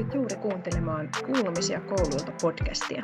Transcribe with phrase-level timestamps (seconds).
[0.00, 3.02] Satut juuri kuuntelemaan Kuulumisia kouluilta podcastia.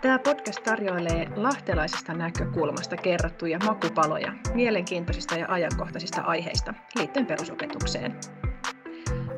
[0.00, 8.20] Tämä podcast tarjoilee lahtelaisesta näkökulmasta kerrottuja makupaloja mielenkiintoisista ja ajankohtaisista aiheista liittyen perusopetukseen.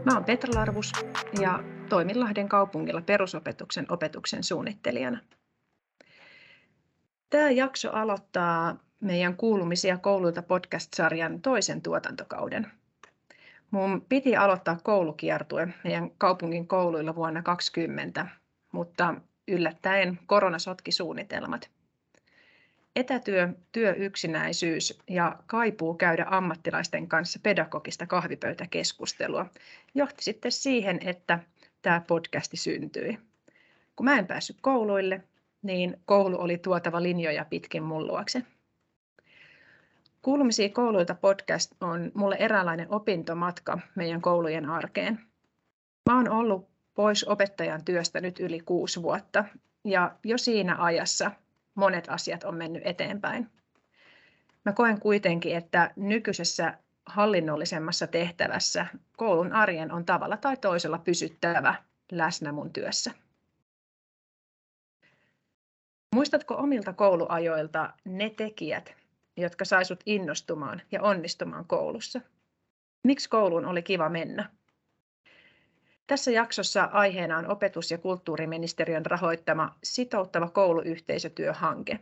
[0.04, 0.92] Mä oon Petra Larvus
[1.40, 5.18] ja toimin Lahden kaupungilla perusopetuksen opetuksen suunnittelijana.
[7.30, 12.66] Tämä jakso aloittaa meidän Kuulumisia kouluilta podcast-sarjan toisen tuotantokauden–
[13.70, 18.26] Mun piti aloittaa koulukiertue meidän kaupungin kouluilla vuonna 2020,
[18.72, 19.14] mutta
[19.48, 21.70] yllättäen korona sotki suunnitelmat.
[22.96, 29.46] Etätyö, työyksinäisyys ja kaipuu käydä ammattilaisten kanssa pedagogista kahvipöytäkeskustelua
[29.94, 31.38] johti sitten siihen, että
[31.82, 33.18] tämä podcasti syntyi.
[33.96, 35.22] Kun mä en päässyt kouluille,
[35.62, 38.42] niin koulu oli tuotava linjoja pitkin mun luokse.
[40.22, 45.20] Kuulumisia kouluilta podcast on mulle eräänlainen opintomatka meidän koulujen arkeen.
[46.10, 49.44] Mä oon ollut pois opettajan työstä nyt yli kuusi vuotta
[49.84, 51.30] ja jo siinä ajassa
[51.74, 53.50] monet asiat on mennyt eteenpäin.
[54.64, 61.74] Mä koen kuitenkin, että nykyisessä hallinnollisemmassa tehtävässä koulun arjen on tavalla tai toisella pysyttävä
[62.12, 63.12] läsnä mun työssä.
[66.14, 68.97] Muistatko omilta kouluajoilta ne tekijät,
[69.42, 72.20] jotka saisut innostumaan ja onnistumaan koulussa.
[73.02, 74.50] Miksi kouluun oli kiva mennä?
[76.06, 81.98] Tässä jaksossa aiheena on opetus- ja kulttuuriministeriön rahoittama sitouttava kouluyhteisötyöhanke,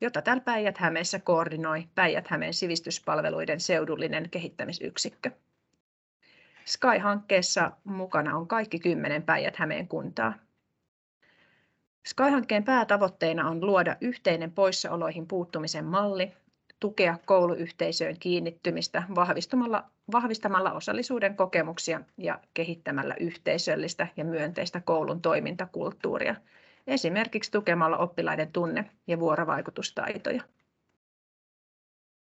[0.00, 5.30] jota täällä Päijät-Hämeessä koordinoi Päijät-Hämeen sivistyspalveluiden seudullinen kehittämisyksikkö.
[6.64, 10.34] Sky-hankkeessa mukana on kaikki kymmenen Päijät-Hämeen kuntaa.
[12.06, 16.32] Sky-hankkeen päätavoitteena on luoda yhteinen poissaoloihin puuttumisen malli,
[16.80, 26.34] tukea kouluyhteisöön kiinnittymistä vahvistamalla, vahvistamalla osallisuuden kokemuksia ja kehittämällä yhteisöllistä ja myönteistä koulun toimintakulttuuria,
[26.86, 30.42] esimerkiksi tukemalla oppilaiden tunne- ja vuorovaikutustaitoja.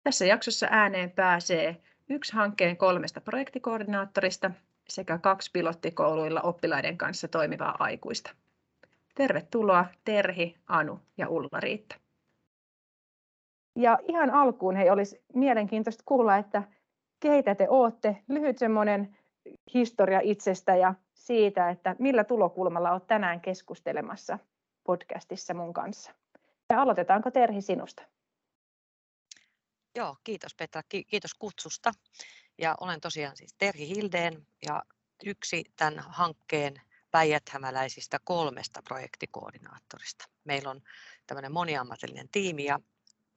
[0.02, 1.76] Tässä jaksossa ääneen pääsee
[2.08, 4.50] yksi hankkeen kolmesta projektikoordinaattorista
[4.88, 8.30] sekä kaksi pilottikouluilla oppilaiden kanssa toimivaa aikuista.
[9.14, 12.03] Tervetuloa Terhi, Anu ja Ulla-Riitta.
[13.76, 16.62] Ja ihan alkuun hei, olisi mielenkiintoista kuulla, että
[17.20, 18.22] keitä te olette.
[18.28, 19.18] Lyhyt semmoinen
[19.74, 24.38] historia itsestä ja siitä, että millä tulokulmalla olet tänään keskustelemassa
[24.84, 26.12] podcastissa mun kanssa.
[26.70, 28.02] Ja aloitetaanko Terhi sinusta?
[29.96, 31.92] Joo, kiitos Petra, kiitos kutsusta.
[32.58, 34.82] Ja olen tosiaan siis Terhi Hildeen ja
[35.26, 36.74] yksi tämän hankkeen
[37.10, 40.24] päijäthämäläisistä kolmesta projektikoordinaattorista.
[40.44, 40.80] Meillä on
[41.26, 42.80] tämmöinen moniammatillinen tiimi ja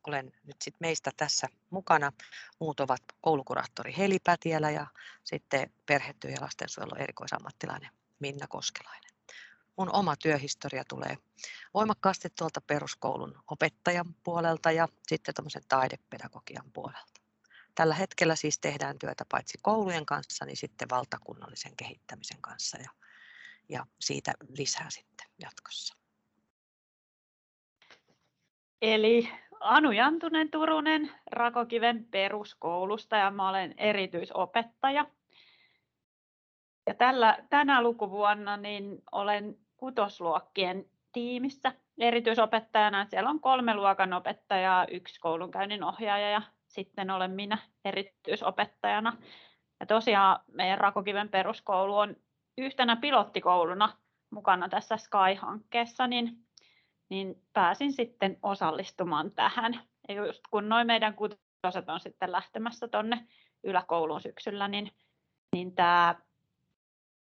[0.07, 2.11] olen nyt sit meistä tässä mukana.
[2.59, 4.87] Muut ovat koulukuraattori Heli Pätiälä ja
[5.23, 9.11] sitten perhetyö- ja lastensuojelun erikoisammattilainen Minna Koskelainen.
[9.77, 11.17] Mun oma työhistoria tulee
[11.73, 17.21] voimakkaasti tuolta peruskoulun opettajan puolelta ja sitten tämmöisen taidepedagogian puolelta.
[17.75, 22.89] Tällä hetkellä siis tehdään työtä paitsi koulujen kanssa, niin sitten valtakunnallisen kehittämisen kanssa ja,
[23.69, 25.95] ja siitä lisää sitten jatkossa.
[28.81, 29.29] Eli
[29.59, 35.05] Anu Jantunen Turunen Rakokiven peruskoulusta ja mä olen erityisopettaja.
[36.87, 43.05] Ja tällä, tänä lukuvuonna niin olen kutosluokkien tiimissä erityisopettajana.
[43.05, 49.17] Siellä on kolme luokan opettajaa, yksi koulunkäynnin ohjaaja ja sitten olen minä erityisopettajana.
[49.79, 52.15] Ja tosiaan meidän Rakokiven peruskoulu on
[52.57, 53.97] yhtenä pilottikouluna
[54.29, 56.46] mukana tässä Sky-hankkeessa, niin
[57.09, 59.81] niin pääsin sitten osallistumaan tähän.
[60.07, 63.27] Ja just kun noin meidän kutoset on sitten lähtemässä tuonne
[63.63, 64.91] yläkouluun syksyllä, niin,
[65.55, 66.15] niin tämä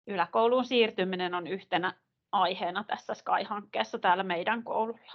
[0.07, 1.93] yläkouluun siirtyminen on yhtenä
[2.31, 5.13] aiheena tässä Sky-hankkeessa täällä meidän koululla.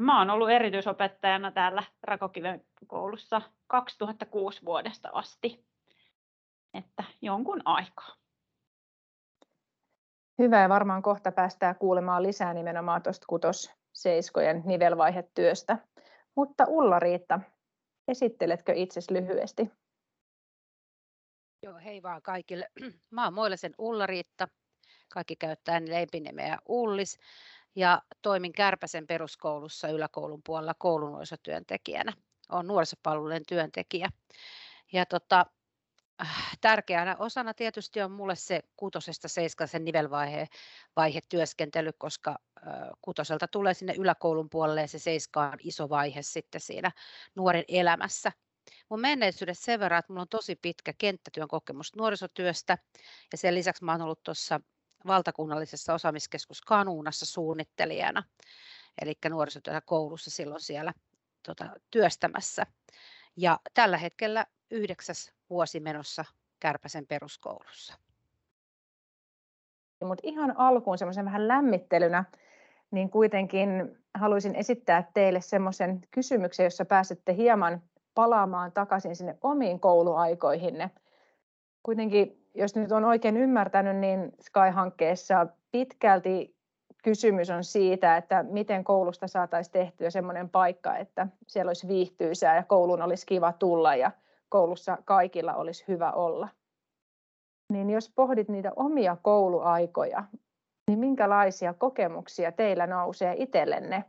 [0.00, 5.66] Mä olen ollut erityisopettajana täällä Rakokiven koulussa 2006 vuodesta asti,
[6.74, 8.16] että jonkun aikaa.
[10.38, 15.78] Hyvä ja varmaan kohta päästään kuulemaan lisää nimenomaan tuosta kutosseiskojen nivelvaihetyöstä.
[16.34, 17.40] Mutta Ulla-Riitta,
[18.08, 19.70] esitteletkö itsesi lyhyesti?
[21.62, 22.68] Joo, hei vaan kaikille.
[23.10, 24.48] Mä oon Moilesen Ulla-Riitta.
[25.12, 27.18] Kaikki käyttää lempinimeä Ullis
[27.76, 32.12] ja toimin Kärpäsen peruskoulussa yläkoulun puolella koulunuorisotyöntekijänä.
[32.52, 34.08] Olen nuorisopalvelujen työntekijä.
[34.92, 35.46] Ja tota,
[36.60, 40.48] tärkeänä osana tietysti on mulle se kutosesta seiskasen nivelvaihe
[40.96, 42.38] vaihe työskentely, koska
[43.02, 46.92] kutoselta tulee sinne yläkoulun puolelle ja se seiska on iso vaihe sitten siinä
[47.34, 48.32] nuoren elämässä.
[48.88, 52.78] mun menneisyydestä sen verran, että mulla on tosi pitkä kenttätyön kokemus nuorisotyöstä
[53.32, 54.60] ja sen lisäksi mä oon ollut tuossa
[55.06, 58.22] valtakunnallisessa osaamiskeskus Kanuunassa suunnittelijana,
[59.02, 60.92] eli nuorisotyötä koulussa silloin siellä
[61.42, 62.66] tota, työstämässä.
[63.36, 66.24] Ja tällä hetkellä yhdeksäs vuosi menossa
[66.60, 67.94] Kärpäsen peruskoulussa.
[70.04, 72.24] Mutta ihan alkuun semmoisen vähän lämmittelynä,
[72.90, 77.82] niin kuitenkin haluaisin esittää teille semmoisen kysymyksen, jossa pääsette hieman
[78.14, 80.90] palaamaan takaisin sinne omiin kouluaikoihinne.
[81.82, 86.56] Kuitenkin, jos nyt on oikein ymmärtänyt, niin Sky-hankkeessa pitkälti
[87.04, 92.62] kysymys on siitä, että miten koulusta saataisiin tehtyä semmoinen paikka, että siellä olisi viihtyisää ja
[92.62, 94.10] kouluun olisi kiva tulla ja
[94.48, 96.48] koulussa kaikilla olisi hyvä olla.
[97.72, 100.24] Niin jos pohdit niitä omia kouluaikoja,
[100.88, 104.04] niin minkälaisia kokemuksia teillä nousee itsellenne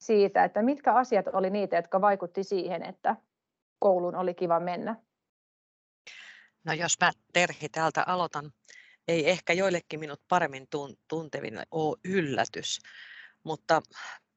[0.00, 3.16] siitä, että mitkä asiat oli niitä, jotka vaikutti siihen, että
[3.78, 4.96] kouluun oli kiva mennä?
[6.64, 8.52] No jos mä Terhi täältä aloitan,
[9.08, 10.66] ei ehkä joillekin minut paremmin
[11.08, 12.80] tunteville ole yllätys,
[13.44, 13.82] mutta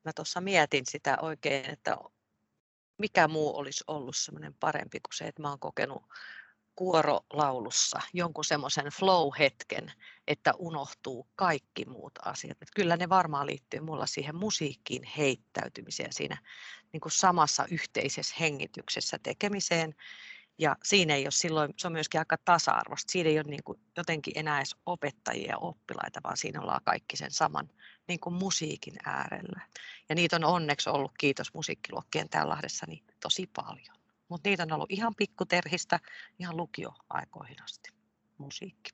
[0.05, 1.97] mä tuossa mietin sitä oikein, että
[2.99, 6.03] mikä muu olisi ollut semmoinen parempi kuin se, että mä oon kokenut
[6.75, 9.91] kuorolaulussa jonkun semmoisen flow-hetken,
[10.27, 12.51] että unohtuu kaikki muut asiat.
[12.51, 16.37] Että kyllä ne varmaan liittyy mulla siihen musiikkiin heittäytymiseen siinä
[16.93, 19.95] niin kuin samassa yhteisessä hengityksessä tekemiseen.
[20.59, 23.11] Ja siinä ei ole silloin, se on myöskin aika tasa-arvoista.
[23.11, 27.17] Siinä ei ole niin kuin jotenkin enää edes opettajia ja oppilaita, vaan siinä ollaan kaikki
[27.17, 27.69] sen saman
[28.07, 29.61] niin kuin musiikin äärellä.
[30.09, 33.95] Ja niitä on onneksi ollut, kiitos musiikkiluokkien täällä Lahdessa, niin tosi paljon.
[34.29, 35.99] Mutta niitä on ollut ihan pikkuterhistä
[36.39, 37.89] ihan lukioaikoihin asti
[38.37, 38.91] musiikki.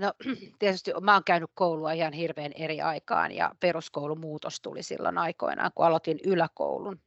[0.00, 0.12] No
[0.58, 5.70] tietysti mä oon käynyt koulua ihan hirveän eri aikaan ja peruskoulun muutos tuli silloin aikoinaan,
[5.74, 7.00] kun aloitin yläkoulun.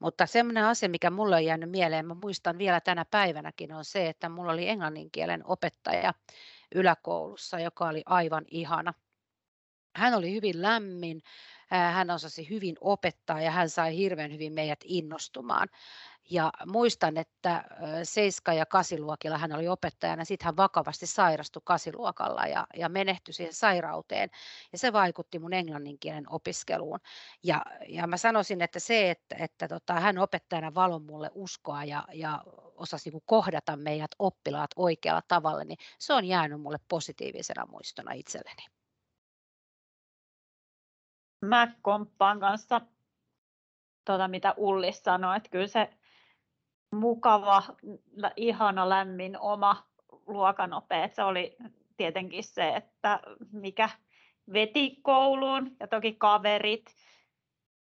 [0.00, 4.08] Mutta semmoinen asia, mikä mulle on jäänyt mieleen, mä muistan vielä tänä päivänäkin, on se,
[4.08, 6.14] että mulla oli englannin kielen opettaja
[6.74, 8.94] yläkoulussa, joka oli aivan ihana.
[9.96, 11.22] Hän oli hyvin lämmin,
[11.70, 15.68] hän osasi hyvin opettaa ja hän sai hirveän hyvin meidät innostumaan.
[16.30, 17.64] Ja muistan, että
[18.02, 23.54] seiska- ja kasiluokilla hän oli opettajana, sitten hän vakavasti sairastui kasiluokalla ja, ja menehtyi siihen
[23.54, 24.30] sairauteen.
[24.72, 26.98] Ja se vaikutti mun englannin kielen opiskeluun.
[27.42, 32.04] Ja, ja mä sanoisin, että se, että, että tota, hän opettajana valoi mulle uskoa ja,
[32.12, 32.42] ja
[32.74, 38.62] osasi niin kohdata meidät oppilaat oikealla tavalla, niin se on jäänyt mulle positiivisena muistona itselleni.
[41.44, 42.80] Mä komppaan kanssa
[44.04, 45.90] tuota, mitä Ulli sanoi, että kyllä se
[46.92, 47.62] mukava,
[48.36, 49.86] ihana, lämmin oma
[50.26, 51.56] luokanope, että se oli
[51.96, 53.20] tietenkin se, että
[53.52, 53.88] mikä
[54.52, 56.94] veti kouluun ja toki kaverit.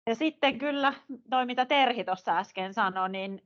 [0.06, 0.94] Ja sitten kyllä
[1.30, 3.42] toi, mitä Terhi tuossa äsken sanoi, niin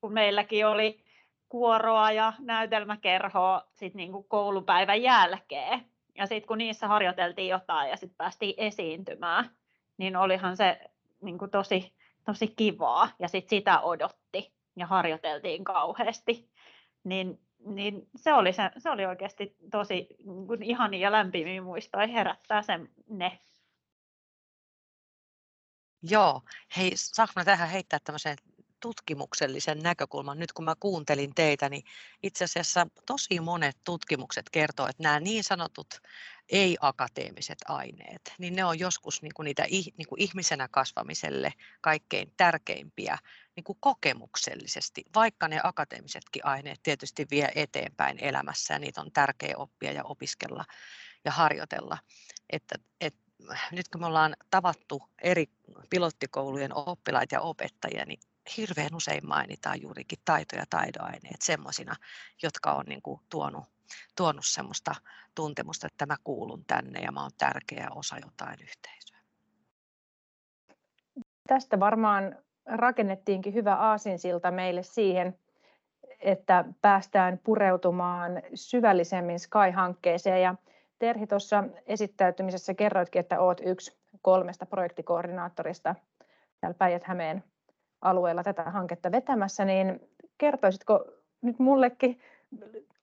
[0.00, 1.04] kun meilläkin oli
[1.48, 5.84] kuoroa ja näytelmäkerhoa sit niin kuin koulupäivän jälkeen,
[6.18, 9.50] ja sitten kun niissä harjoiteltiin jotain ja sitten päästiin esiintymään,
[9.96, 10.80] niin olihan se
[11.22, 11.94] niin kuin tosi,
[12.24, 16.50] tosi kivaa ja sitten sitä odotti ja harjoiteltiin kauheasti.
[17.04, 22.62] Niin, niin se, oli se, se oli oikeasti tosi niin ihania ja lämpimiä muistoja herättää
[22.62, 23.38] sen ne.
[26.02, 26.42] Joo,
[26.76, 28.36] hei, saanko tähän heittää tämmöisen
[28.80, 30.38] tutkimuksellisen näkökulman.
[30.38, 31.84] Nyt kun mä kuuntelin teitä, niin
[32.22, 36.00] itse asiassa tosi monet tutkimukset kertoo, että nämä niin sanotut
[36.48, 43.18] ei-akateemiset aineet, niin ne on joskus niin kuin niitä niin kuin ihmisenä kasvamiselle kaikkein tärkeimpiä
[43.56, 49.54] niin kuin kokemuksellisesti, vaikka ne akateemisetkin aineet tietysti vie eteenpäin elämässä ja niitä on tärkeä
[49.56, 50.64] oppia ja opiskella
[51.24, 51.98] ja harjoitella.
[52.50, 53.28] Että, että
[53.72, 55.46] nyt kun me ollaan tavattu eri
[55.90, 58.20] pilottikoulujen oppilaita ja opettajia, niin
[58.56, 61.94] hirveän usein mainitaan juurikin taito- ja taidoaineet semmoisina,
[62.42, 63.64] jotka on niin kuin tuonut,
[64.16, 64.94] tuonut semmoista
[65.34, 69.18] tuntemusta, että mä kuulun tänne ja mä oon tärkeä osa jotain yhteisöä.
[71.48, 75.38] Tästä varmaan rakennettiinkin hyvä aasinsilta meille siihen,
[76.20, 80.42] että päästään pureutumaan syvällisemmin Sky-hankkeeseen.
[80.42, 80.54] Ja
[80.98, 85.94] Terhi tuossa esittäytymisessä kerroitkin, että olet yksi kolmesta projektikoordinaattorista
[86.60, 87.44] täällä Päijät-Hämeen
[88.02, 90.00] alueella tätä hanketta vetämässä, niin
[90.38, 91.04] kertoisitko
[91.42, 92.20] nyt mullekin,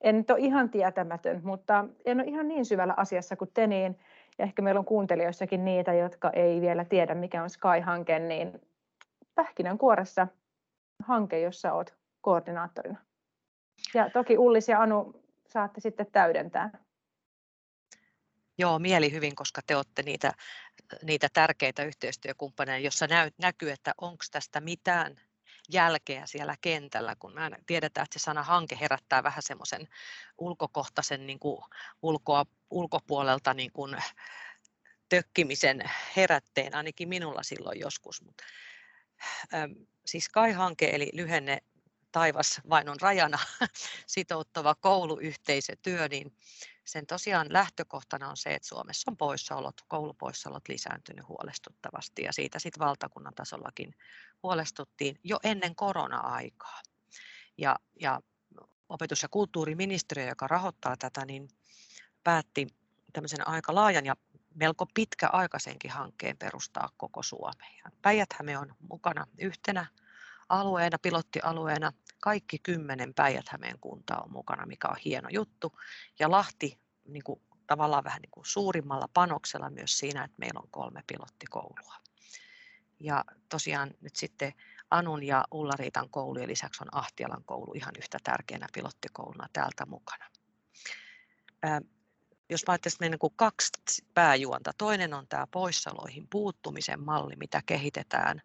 [0.00, 3.98] en nyt ole ihan tietämätön, mutta en ole ihan niin syvällä asiassa kuin te, niin,
[4.38, 8.60] ja ehkä meillä on kuuntelijoissakin niitä, jotka ei vielä tiedä, mikä on Sky-hanke, niin
[9.78, 10.26] kuoressa
[11.02, 12.98] hanke, jossa olet koordinaattorina.
[13.94, 16.70] Ja toki Ullis ja Anu saatte sitten täydentää.
[18.58, 20.32] Joo, mieli hyvin, koska te olette niitä,
[21.02, 25.16] niitä tärkeitä yhteistyökumppaneja, jossa näy, näkyy, että onko tästä mitään
[25.68, 29.88] jälkeä siellä kentällä, kun mä tiedetään, että se sana hanke herättää vähän semmoisen
[30.38, 31.62] ulkokohtaisen niin kuin
[32.02, 33.96] ulkoa, ulkopuolelta niin kuin
[35.08, 38.22] tökkimisen herätteen, ainakin minulla silloin joskus.
[38.22, 38.44] Mutta,
[39.54, 39.72] ähm,
[40.06, 41.58] siis KAI-hanke eli lyhenne
[42.12, 43.38] taivas vain on rajana
[44.06, 46.36] sitouttava kouluyhteisötyö, niin
[46.86, 52.86] sen tosiaan lähtökohtana on se, että Suomessa on poissaolot, koulupoissaolot lisääntynyt huolestuttavasti ja siitä sitten
[52.86, 53.94] valtakunnan tasollakin
[54.42, 56.80] huolestuttiin jo ennen korona-aikaa.
[57.58, 58.20] Ja, ja
[58.88, 61.48] opetus- ja kulttuuriministeriö, joka rahoittaa tätä, niin
[62.24, 62.66] päätti
[63.12, 64.16] tämmöisen aika laajan ja
[64.54, 67.92] melko pitkäaikaisenkin hankkeen perustaa koko Suomeen.
[68.02, 68.28] päijät
[68.58, 69.86] on mukana yhtenä
[70.48, 71.92] alueena, pilottialueena.
[72.20, 73.46] Kaikki kymmenen päijät
[73.80, 75.72] kuntaa on mukana, mikä on hieno juttu.
[76.18, 80.70] Ja Lahti niin kuin, tavallaan vähän niin kuin suurimmalla panoksella myös siinä, että meillä on
[80.70, 81.94] kolme pilottikoulua.
[83.00, 84.52] Ja tosiaan nyt sitten
[84.90, 90.24] Anun ja Ullariitan koulujen lisäksi on Ahtialan koulu ihan yhtä tärkeänä pilottikouluna täältä mukana.
[92.50, 93.70] jos mä ajattelisin meidän niin kaksi
[94.14, 94.72] pääjuonta.
[94.78, 98.42] Toinen on tämä poissaoloihin puuttumisen malli, mitä kehitetään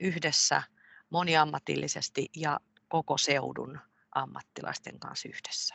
[0.00, 0.62] yhdessä
[1.10, 3.80] moniammatillisesti ja koko seudun
[4.14, 5.74] ammattilaisten kanssa yhdessä.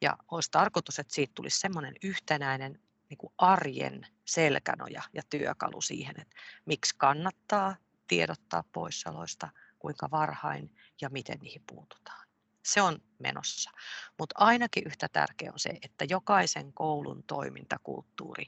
[0.00, 6.20] Ja olisi tarkoitus, että siitä tulisi semmoinen yhtenäinen niin kuin arjen selkänoja ja työkalu siihen,
[6.20, 6.36] että
[6.66, 9.48] miksi kannattaa tiedottaa poissaoloista,
[9.78, 12.28] kuinka varhain ja miten niihin puututaan.
[12.62, 13.70] Se on menossa.
[14.18, 18.44] Mutta ainakin yhtä tärkeää on se, että jokaisen koulun toimintakulttuuri,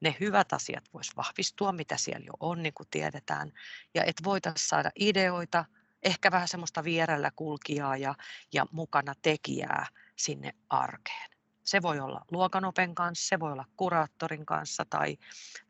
[0.00, 3.52] ne hyvät asiat voisi vahvistua, mitä siellä jo on, niin kuin tiedetään,
[3.94, 5.64] ja että voitaisiin saada ideoita,
[6.02, 8.14] ehkä vähän semmoista vierellä kulkijaa ja,
[8.52, 9.86] ja mukana tekijää
[10.16, 11.30] sinne arkeen.
[11.64, 15.18] Se voi olla luokanopen kanssa, se voi olla kuraattorin kanssa tai,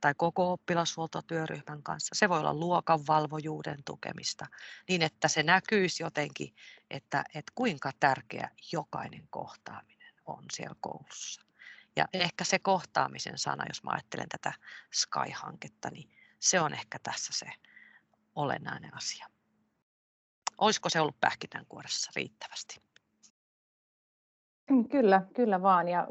[0.00, 2.14] tai koko oppilashuoltotyöryhmän kanssa.
[2.14, 4.46] Se voi olla luokan valvojuuden tukemista
[4.88, 6.54] niin, että se näkyisi jotenkin,
[6.90, 11.46] että, että kuinka tärkeä jokainen kohtaaminen on siellä koulussa.
[11.96, 14.52] Ja ehkä se kohtaamisen sana, jos mä ajattelen tätä
[14.92, 17.46] Sky-hanketta, niin se on ehkä tässä se
[18.34, 19.26] olennainen asia.
[20.58, 22.80] Olisiko se ollut pähkinänkuoressa riittävästi?
[24.70, 26.08] Mm, kyllä, kyllä vaan ja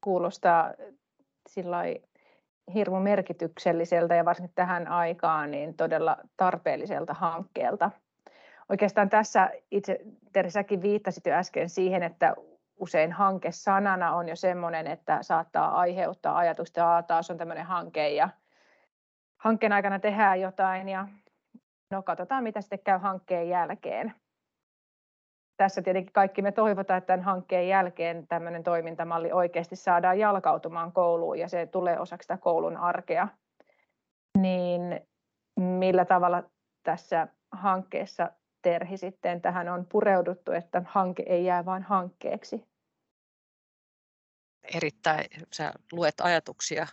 [0.00, 0.72] kuulostaa
[1.48, 1.78] sillä
[2.74, 7.90] hirmu merkitykselliseltä ja varsinkin tähän aikaan niin todella tarpeelliselta hankkeelta.
[8.68, 10.00] Oikeastaan tässä itse
[10.32, 12.34] Terisäkin viittasit jo äsken siihen, että
[12.78, 18.08] usein hanke sanana on jo semmoinen, että saattaa aiheuttaa ajatusta, että taas on tämmöinen hanke
[18.08, 18.28] ja
[19.38, 21.08] hankkeen aikana tehdään jotain ja
[21.90, 24.14] no katsotaan mitä sitten käy hankkeen jälkeen
[25.58, 31.38] tässä tietenkin kaikki me toivotaan, että tämän hankkeen jälkeen tämmöinen toimintamalli oikeasti saadaan jalkautumaan kouluun
[31.38, 33.28] ja se tulee osaksi sitä koulun arkea.
[34.38, 35.00] Niin
[35.56, 36.42] millä tavalla
[36.82, 38.30] tässä hankkeessa
[38.62, 42.67] Terhi sitten tähän on pureuduttu, että hanke ei jää vain hankkeeksi?
[44.74, 46.86] Erittäin, sä luet ajatuksia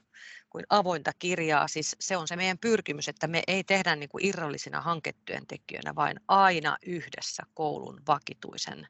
[0.50, 1.68] kuin avointa kirjaa.
[1.68, 6.20] Siis se on se meidän pyrkimys, että me ei tehdä niin kuin irrallisina hanketyöntekijöinä, vaan
[6.28, 8.88] aina yhdessä koulun vakituisen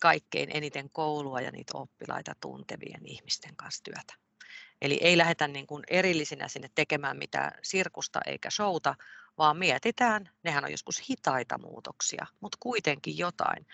[0.00, 4.14] kaikkein eniten koulua ja niitä oppilaita tuntevien ihmisten kanssa työtä.
[4.82, 8.94] Eli ei lähdetä niin kuin erillisinä sinne tekemään mitään sirkusta eikä showta,
[9.38, 13.66] vaan mietitään, nehän on joskus hitaita muutoksia, mutta kuitenkin jotain,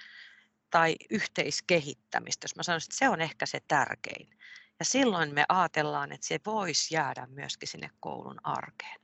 [0.71, 4.31] tai yhteiskehittämistä, jos mä sanoisin, että se on ehkä se tärkein.
[4.79, 9.00] Ja silloin me ajatellaan, että se voisi jäädä myöskin sinne koulun arkeen.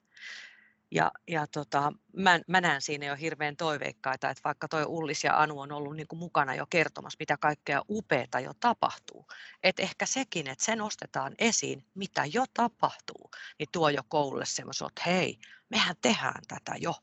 [0.91, 5.43] Ja, ja tota, mä, mä näen siinä jo hirveän toiveikkaita, että vaikka toi Ullis ja
[5.43, 9.27] Anu on ollut niin kuin mukana jo kertomassa, mitä kaikkea upeata jo tapahtuu,
[9.63, 14.89] että ehkä sekin, että se nostetaan esiin, mitä jo tapahtuu, niin tuo jo koululle semmoisen,
[14.89, 16.95] että hei, mehän tehdään tätä jo,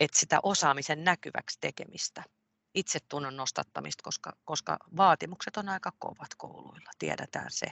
[0.00, 2.24] että sitä osaamisen näkyväksi tekemistä
[2.74, 7.66] itsetunnon nostattamista, koska, koska vaatimukset on aika kovat kouluilla, tiedetään se.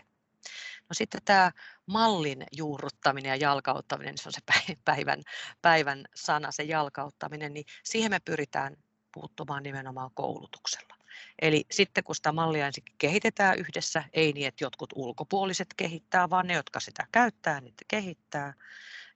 [0.89, 1.53] No sitten tämä
[1.87, 5.23] mallin juurruttaminen ja jalkauttaminen, niin se on se päivän,
[5.63, 8.77] päivän sana, se jalkauttaminen, niin siihen me pyritään
[9.13, 10.95] puuttumaan nimenomaan koulutuksella.
[11.43, 16.47] Eli sitten kun sitä mallia ensin kehitetään yhdessä, ei niin, että jotkut ulkopuoliset kehittää, vaan
[16.47, 18.55] ne, jotka sitä käyttää, niitä kehittää,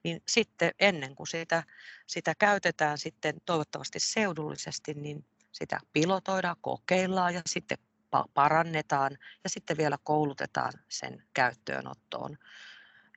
[0.03, 1.63] niin sitten ennen kuin sitä,
[2.07, 7.77] sitä käytetään sitten toivottavasti seudullisesti, niin sitä pilotoidaan, kokeillaan ja sitten
[8.33, 12.37] parannetaan ja sitten vielä koulutetaan sen käyttöönottoon.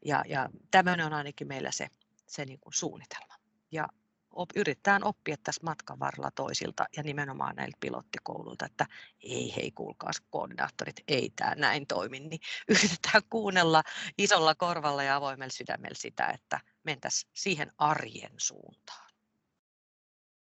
[0.05, 1.87] Ja, ja tämmöinen on ainakin meillä se,
[2.27, 3.35] se niin kuin suunnitelma.
[3.73, 3.89] Ja
[4.31, 8.87] op, yritetään oppia tässä matkan varrella toisilta ja nimenomaan näiltä pilottikouluilta, että
[9.21, 13.83] ei hei kuulkaas koordinaattorit, ei tämä näin toimi, niin yritetään kuunnella
[14.19, 19.11] isolla korvalla ja avoimella sydämellä sitä, että mentäisiin siihen arjen suuntaan.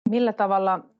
[0.09, 0.96] Millä tavalla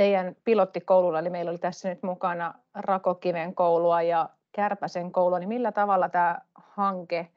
[0.00, 5.72] teidän pilottikoululla, eli meillä oli tässä nyt mukana Rakokiven koulua ja Kärpäsen koulua, niin millä
[5.72, 7.28] tavalla tämä hanke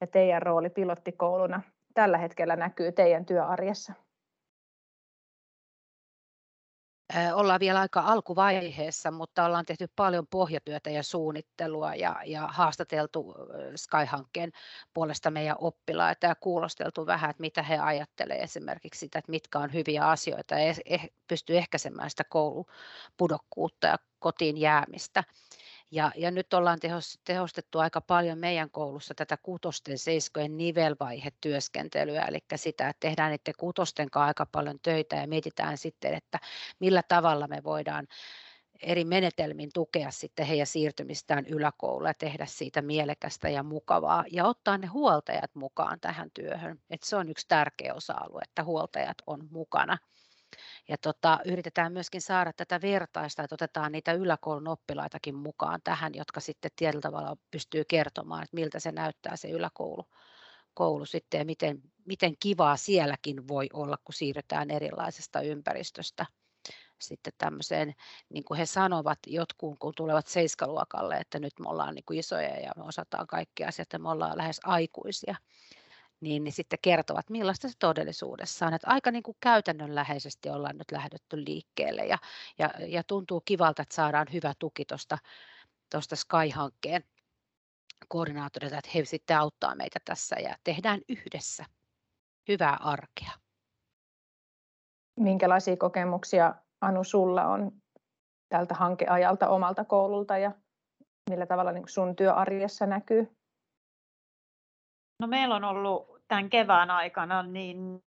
[0.00, 1.60] ja teidän rooli pilottikouluna
[1.94, 3.92] tällä hetkellä näkyy teidän työarjessa?
[7.34, 13.34] Ollaan vielä aika alkuvaiheessa, mutta ollaan tehty paljon pohjatyötä ja suunnittelua ja, ja haastateltu
[13.76, 14.52] Sky-hankkeen
[14.94, 19.72] puolesta meidän oppilaita ja kuulosteltu vähän, että mitä he ajattelevat esimerkiksi sitä, että mitkä on
[19.72, 25.24] hyviä asioita ja eh, pystyy ehkäisemään sitä koulupudokkuutta ja kotiin jäämistä.
[25.90, 26.78] Ja, ja nyt ollaan
[27.24, 34.10] tehostettu aika paljon meidän koulussa tätä kutosten seiskojen nivelvaihetyöskentelyä, eli sitä, että tehdään niiden kutosten
[34.10, 36.38] kanssa aika paljon töitä ja mietitään sitten, että
[36.80, 38.06] millä tavalla me voidaan
[38.82, 44.78] eri menetelmin tukea sitten heidän siirtymistään yläkouluun ja tehdä siitä mielekästä ja mukavaa ja ottaa
[44.78, 46.80] ne huoltajat mukaan tähän työhön.
[46.90, 49.98] Et se on yksi tärkeä osa-alue, että huoltajat on mukana
[50.88, 56.40] ja tota, yritetään myöskin saada tätä vertaista, että otetaan niitä yläkoulun oppilaitakin mukaan tähän, jotka
[56.40, 60.04] sitten tietyllä tavalla pystyy kertomaan, että miltä se näyttää se yläkoulu
[60.74, 66.26] koulu sitten ja miten, miten kivaa sielläkin voi olla, kun siirrytään erilaisesta ympäristöstä
[66.98, 67.94] sitten tämmöiseen,
[68.28, 72.60] niin kuin he sanovat jotkut, kun tulevat seiskaluokalle, että nyt me ollaan niin kuin isoja
[72.60, 75.36] ja me osataan kaikki asiat ja me ollaan lähes aikuisia
[76.20, 78.74] niin, niin sitten kertovat, millaista se todellisuudessa on.
[78.74, 82.18] Että aika niin kuin käytännönläheisesti ollaan nyt lähdetty liikkeelle ja,
[82.58, 85.18] ja, ja tuntuu kivalta, että saadaan hyvä tuki tuosta
[85.90, 87.04] tuosta Sky-hankkeen
[88.08, 91.64] koordinaattorilta, että he sitten auttaa meitä tässä ja tehdään yhdessä
[92.48, 93.30] hyvää arkea.
[95.20, 97.72] Minkälaisia kokemuksia Anu sulla on
[98.48, 100.52] tältä hankeajalta omalta koululta ja
[101.30, 103.36] millä tavalla niin sun työarjessa näkyy?
[105.18, 108.04] No meillä on ollut tämän kevään aikana niin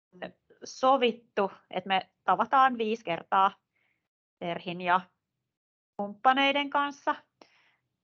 [0.63, 3.51] sovittu, että me tavataan viisi kertaa
[4.39, 5.01] Terhin ja
[5.97, 7.15] kumppaneiden kanssa.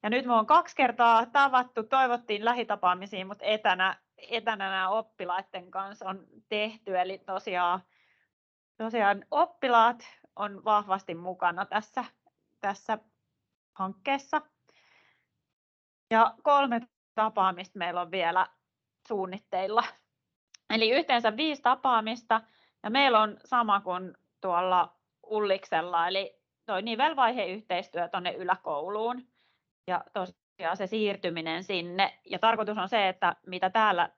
[0.03, 6.09] Ja nyt me on kaksi kertaa tavattu, toivottiin lähitapaamisiin, mutta etänä, etänä nämä oppilaiden kanssa
[6.09, 6.99] on tehty.
[6.99, 7.81] Eli tosiaan,
[8.77, 12.05] tosiaan oppilaat on vahvasti mukana tässä,
[12.59, 12.97] tässä
[13.73, 14.41] hankkeessa.
[16.11, 16.81] Ja kolme
[17.15, 18.47] tapaamista meillä on vielä
[19.12, 19.84] suunnitteilla.
[20.69, 22.41] Eli yhteensä viisi tapaamista
[22.84, 29.28] ja meillä on sama kuin tuolla Ulliksella, eli toi nivelvaiheyhteistyö tuonne yläkouluun
[29.88, 32.19] ja tosiaan se siirtyminen sinne.
[32.26, 34.10] Ja tarkoitus on se, että mitä täällä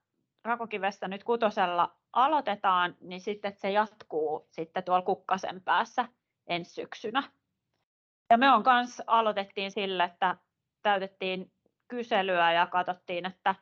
[0.43, 6.05] Rakokivessä nyt kutosella aloitetaan, niin sitten se jatkuu sitten tuolla Kukkasen päässä
[6.47, 7.23] ensi syksynä.
[8.29, 10.37] Ja me on kanssa aloitettiin sille, että
[10.81, 11.51] täytettiin
[11.87, 13.55] kyselyä ja katsottiin, että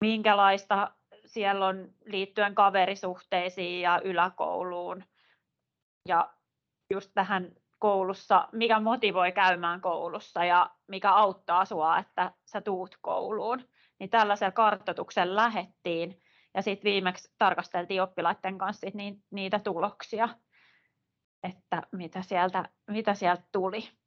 [0.00, 0.90] minkälaista
[1.26, 5.04] siellä on liittyen kaverisuhteisiin ja yläkouluun.
[6.08, 6.30] Ja
[6.90, 13.68] just tähän koulussa, mikä motivoi käymään koulussa ja mikä auttaa sinua, että sä tuut kouluun.
[13.98, 16.22] Niin tällaisella kartoituksen lähettiin
[16.54, 18.86] ja sitten viimeksi tarkasteltiin oppilaiden kanssa
[19.30, 20.28] niitä tuloksia,
[21.42, 23.99] että mitä sieltä, mitä sieltä tuli.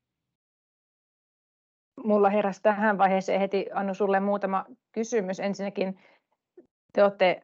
[2.04, 5.40] Mulla heräsi tähän vaiheeseen heti, Annu, sulle muutama kysymys.
[5.40, 6.00] Ensinnäkin
[6.94, 7.42] te olette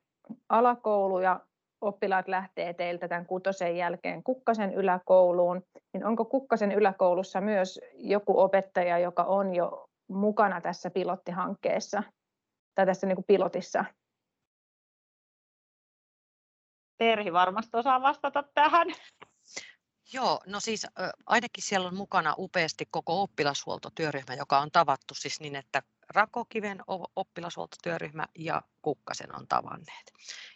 [0.49, 1.39] alakoulu ja
[1.81, 8.99] oppilaat lähtee teiltä tämän kutosen jälkeen Kukkasen yläkouluun, niin onko Kukkasen yläkoulussa myös joku opettaja,
[8.99, 12.03] joka on jo mukana tässä pilottihankkeessa
[12.75, 13.85] tai tässä niin kuin pilotissa?
[16.97, 18.87] Terhi varmasti osaa vastata tähän.
[20.13, 20.87] Joo, no siis
[21.25, 26.81] ainakin siellä on mukana upeasti koko oppilashuoltotyöryhmä, joka on tavattu siis niin, että Rakokiven
[27.15, 30.11] oppilashuoltotyöryhmä ja Kukkasen on tavanneet.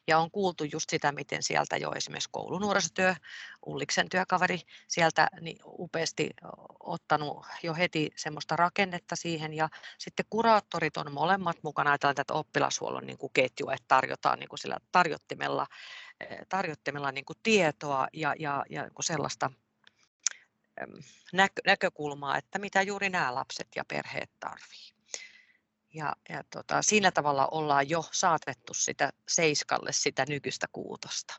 [0.07, 3.15] Ja on kuultu just sitä, miten sieltä jo esimerkiksi koulunuorisotyö,
[3.65, 6.29] Ulliksen työkaveri, sieltä niin upeasti
[6.79, 9.53] ottanut jo heti semmoista rakennetta siihen.
[9.53, 14.49] Ja sitten kuraattorit on molemmat mukana, ajatellaan tätä oppilashuollon niin kuin ketjua, että tarjotaan niin
[14.49, 15.67] kuin sillä tarjottimella,
[16.49, 19.51] tarjottimella niin kuin tietoa ja, ja, ja niin sellaista
[21.65, 24.93] näkökulmaa, että mitä juuri nämä lapset ja perheet tarvitsevat.
[25.93, 31.33] Ja, ja tota, siinä tavalla ollaan jo saatettu sitä seiskalle sitä nykyistä kuutosta.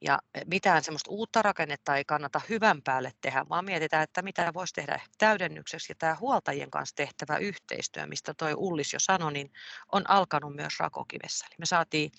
[0.00, 4.74] Ja mitään semmoista uutta rakennetta ei kannata hyvän päälle tehdä, vaan mietitään, että mitä voisi
[4.74, 5.92] tehdä täydennykseksi.
[5.92, 9.52] Ja tämä huoltajien kanssa tehtävä yhteistyö, mistä toi Ullis jo sanoi, niin
[9.92, 11.46] on alkanut myös Rakokivessä.
[11.46, 12.12] Eli me saatiin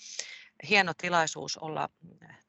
[0.69, 1.89] hieno tilaisuus olla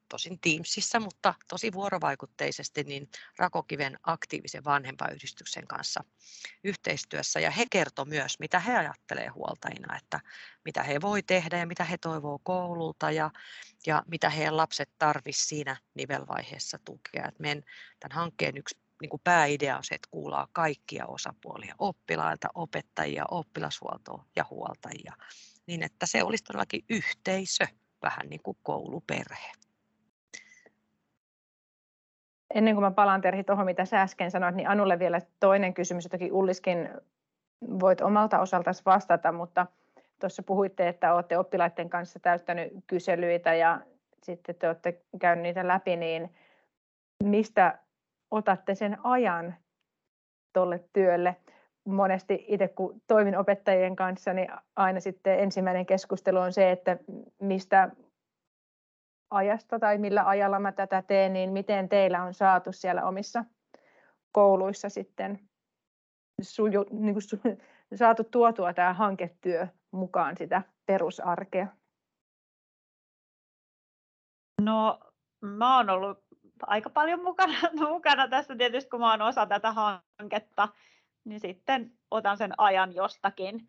[0.09, 6.03] tosin Teamsissa, mutta tosi vuorovaikutteisesti niin Rakokiven aktiivisen vanhempayhdistyksen kanssa
[6.63, 7.39] yhteistyössä.
[7.39, 10.19] Ja he kertovat myös, mitä he ajattelee huoltajina, että
[10.65, 13.31] mitä he voi tehdä ja mitä he toivoo koululta ja,
[13.87, 17.27] ja mitä heidän lapset tarvisivat siinä nivelvaiheessa tukea.
[17.27, 17.63] Et meidän
[17.99, 24.25] tämän hankkeen yksi niin kuin pääidea on se, että kuullaan kaikkia osapuolia, oppilailta, opettajia, oppilashuoltoa
[24.35, 25.13] ja huoltajia,
[25.67, 27.67] niin että se olisi todellakin yhteisö,
[28.05, 29.51] vähän niin kuin kouluperhe.
[32.53, 36.03] Ennen kuin mä palaan Terhi tuohon, mitä sä äsken sanoit, niin Anulle vielä toinen kysymys,
[36.03, 36.89] jotakin Ulliskin
[37.79, 39.67] voit omalta osaltasi vastata, mutta
[40.19, 43.81] tuossa puhuitte, että olette oppilaiden kanssa täyttänyt kyselyitä ja
[44.23, 46.35] sitten te olette käynyt niitä läpi, niin
[47.23, 47.79] mistä
[48.31, 49.55] otatte sen ajan
[50.53, 51.35] tuolle työlle?
[51.85, 56.97] Monesti itse kun toimin opettajien kanssa, niin aina sitten ensimmäinen keskustelu on se, että
[57.41, 57.91] mistä
[59.31, 63.45] ajasta tai millä ajalla mä tätä teen, niin miten teillä on saatu siellä omissa
[64.31, 65.39] kouluissa sitten
[66.41, 67.39] suju, niin kuin su,
[67.95, 71.67] saatu tuotua tämä hanketyö mukaan sitä perusarkea?
[74.61, 74.99] No,
[75.41, 76.25] mä oon ollut
[76.61, 77.53] aika paljon mukana,
[77.89, 80.67] mukana tässä tietysti, kun mä oon osa tätä hanketta,
[81.25, 83.67] niin sitten otan sen ajan jostakin.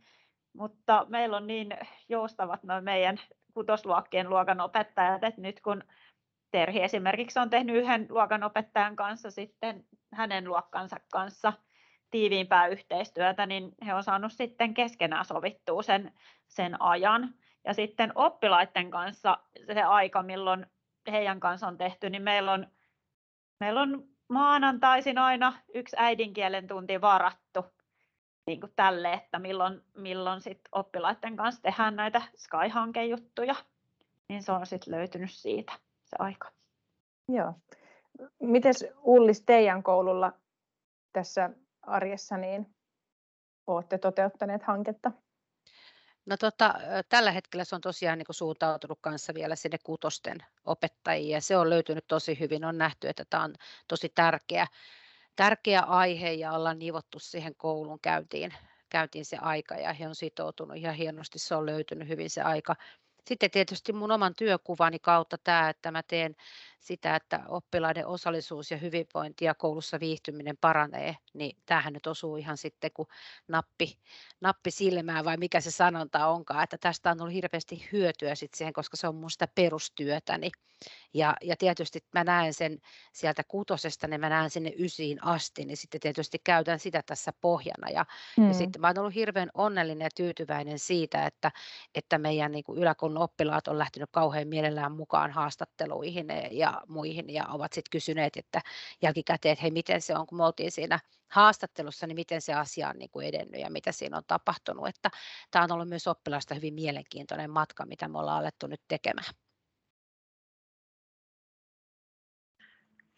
[0.53, 1.77] Mutta meillä on niin
[2.09, 3.21] joustavat noin meidän
[3.55, 5.83] kutosluokkien luokanopettajat, että nyt kun
[6.51, 11.53] Terhi esimerkiksi on tehnyt yhden luokanopettajan kanssa sitten hänen luokkansa kanssa
[12.11, 16.13] tiiviimpää yhteistyötä, niin he on saanut sitten keskenään sovittua sen,
[16.49, 17.35] sen ajan.
[17.65, 19.39] Ja sitten oppilaiden kanssa
[19.75, 20.67] se aika, milloin
[21.11, 22.67] heidän kanssa on tehty, niin meillä on,
[23.61, 27.65] meillä on maanantaisin aina yksi äidinkielen tunti varattu
[28.47, 33.55] niin kuin tälle, että milloin, milloin sit oppilaiden kanssa tehdään näitä Sky-hankejuttuja,
[34.29, 35.73] niin se on sitten löytynyt siitä
[36.05, 36.49] se aika.
[37.29, 37.55] Joo.
[38.41, 40.33] Mites Ullis teidän koululla
[41.13, 41.51] tässä
[41.83, 42.75] arjessa, niin
[43.67, 45.13] olette toteuttaneet hanketta?
[46.27, 46.75] No tota,
[47.09, 51.71] tällä hetkellä se on tosiaan niin suuntautunut kanssa vielä sinne kutosten opettajia ja se on
[51.71, 52.65] löytynyt tosi hyvin.
[52.65, 53.55] On nähty, että tämä on
[53.89, 54.67] tosi tärkeä
[55.37, 58.55] tärkeä aihe ja ollaan nivottu siihen koulun käyntiin,
[58.89, 62.77] käyntiin se aika ja he on sitoutunut ihan hienosti, se on löytynyt hyvin se aika.
[63.27, 66.37] Sitten tietysti mun oman työkuvani kautta tämä, että mä teen
[66.81, 72.57] sitä, että oppilaiden osallisuus ja hyvinvointi ja koulussa viihtyminen paranee, niin tämähän nyt osuu ihan
[72.57, 73.09] sitten kuin
[73.49, 73.99] nappi,
[74.41, 78.73] nappi silmään vai mikä se sanonta onkaan, että tästä on ollut hirveästi hyötyä sitten siihen,
[78.73, 80.51] koska se on mun sitä perustyötäni.
[81.15, 82.79] Ja, ja tietysti mä näen sen
[83.13, 87.89] sieltä kutosesta, niin mä näen sinne ysiin asti, niin sitten tietysti käytän sitä tässä pohjana.
[87.89, 88.49] Ja, mm.
[88.49, 91.53] ja sitten mä oon ollut hirveän onnellinen ja tyytyväinen siitä, että,
[91.95, 97.47] että meidän niin kuin yläkoulun oppilaat on lähtenyt kauhean mielellään mukaan haastatteluihin ja muihin ja
[97.47, 98.61] ovat sitten kysyneet, että
[99.03, 100.99] jälkikäteen, että hei, miten se on, kun me oltiin siinä
[101.29, 104.89] haastattelussa, niin miten se asia on niin kuin edennyt ja mitä siinä on tapahtunut.
[104.89, 105.11] Että
[105.51, 109.46] tämä on ollut myös oppilaista hyvin mielenkiintoinen matka, mitä me ollaan alettu nyt tekemään.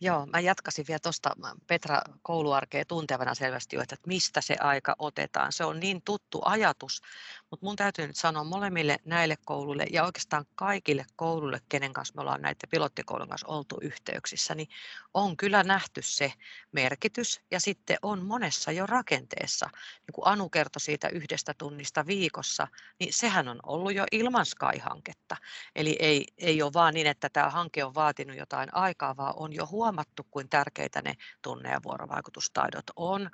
[0.00, 1.30] Joo, mä jatkaisin vielä tuosta
[1.66, 5.52] Petra kouluarkea tuntevana selvästi jo, että mistä se aika otetaan.
[5.52, 7.02] Se on niin tuttu ajatus,
[7.50, 12.20] mutta mun täytyy nyt sanoa molemmille näille kouluille ja oikeastaan kaikille kouluille, kenen kanssa me
[12.20, 14.68] ollaan näitä pilottikoulun kanssa oltu yhteyksissä, niin
[15.14, 16.32] on kyllä nähty se
[16.72, 19.70] merkitys ja sitten on monessa jo rakenteessa.
[19.74, 22.68] Niin kuin Anu kertoi siitä yhdestä tunnista viikossa,
[23.00, 25.37] niin sehän on ollut jo ilman Sky-hanketta.
[25.76, 29.52] Eli ei, ei ole vaan niin, että tämä hanke on vaatinut jotain aikaa, vaan on
[29.52, 33.31] jo huomioon huomattu, kuin tärkeitä ne tunne- ja vuorovaikutustaidot on.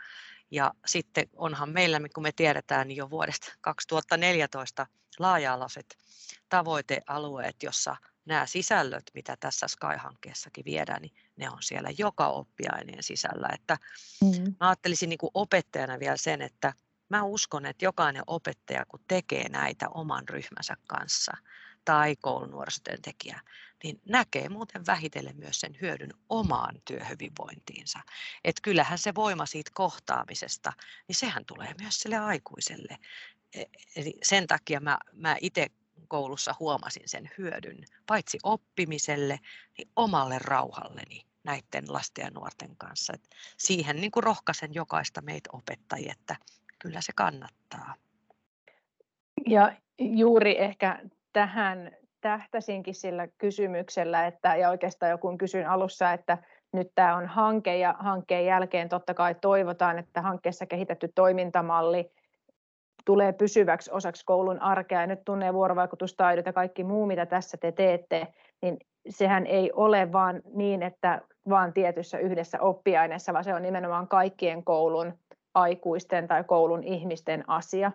[0.50, 4.86] Ja sitten onhan meillä, kun me tiedetään niin jo vuodesta 2014
[5.18, 5.96] laaja-alaiset
[6.48, 13.48] tavoitealueet, jossa nämä sisällöt, mitä tässä Sky-hankkeessakin viedään, niin ne on siellä joka oppiaineen sisällä.
[13.52, 13.78] Että
[14.22, 14.54] mm.
[14.60, 16.72] Mä ajattelisin niin kuin opettajana vielä sen, että
[17.08, 21.36] mä uskon, että jokainen opettaja, kun tekee näitä oman ryhmänsä kanssa
[21.84, 23.40] tai koulunuorisotyöntekijä,
[23.84, 27.98] niin näkee muuten vähitellen myös sen hyödyn omaan työhyvinvointiinsa.
[28.44, 30.72] Että kyllähän se voima siitä kohtaamisesta,
[31.08, 32.98] niin sehän tulee myös sille aikuiselle.
[33.54, 33.64] E,
[33.96, 35.66] eli sen takia mä, mä itse
[36.08, 39.40] koulussa huomasin sen hyödyn, paitsi oppimiselle,
[39.78, 43.12] niin omalle rauhalleni näiden lasten ja nuorten kanssa.
[43.12, 46.36] Et siihen niin kuin rohkaisen jokaista meitä opettajia, että
[46.78, 47.94] kyllä se kannattaa.
[49.46, 51.02] Ja juuri ehkä
[51.34, 56.38] tähän tähtäsinkin sillä kysymyksellä, että, ja oikeastaan jo kun kysyin alussa, että
[56.72, 62.10] nyt tämä on hanke ja hankkeen jälkeen totta kai toivotaan, että hankkeessa kehitetty toimintamalli
[63.04, 67.56] tulee pysyväksi osaksi koulun arkea ja nyt tunne- ja vuorovaikutustaidot ja kaikki muu, mitä tässä
[67.56, 68.26] te teette,
[68.62, 68.76] niin
[69.08, 74.64] sehän ei ole vaan niin, että vaan tietyssä yhdessä oppiaineessa, vaan se on nimenomaan kaikkien
[74.64, 75.18] koulun
[75.54, 77.92] aikuisten tai koulun ihmisten asia.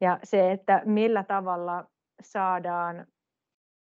[0.00, 1.84] Ja se, että millä tavalla
[2.22, 3.06] saadaan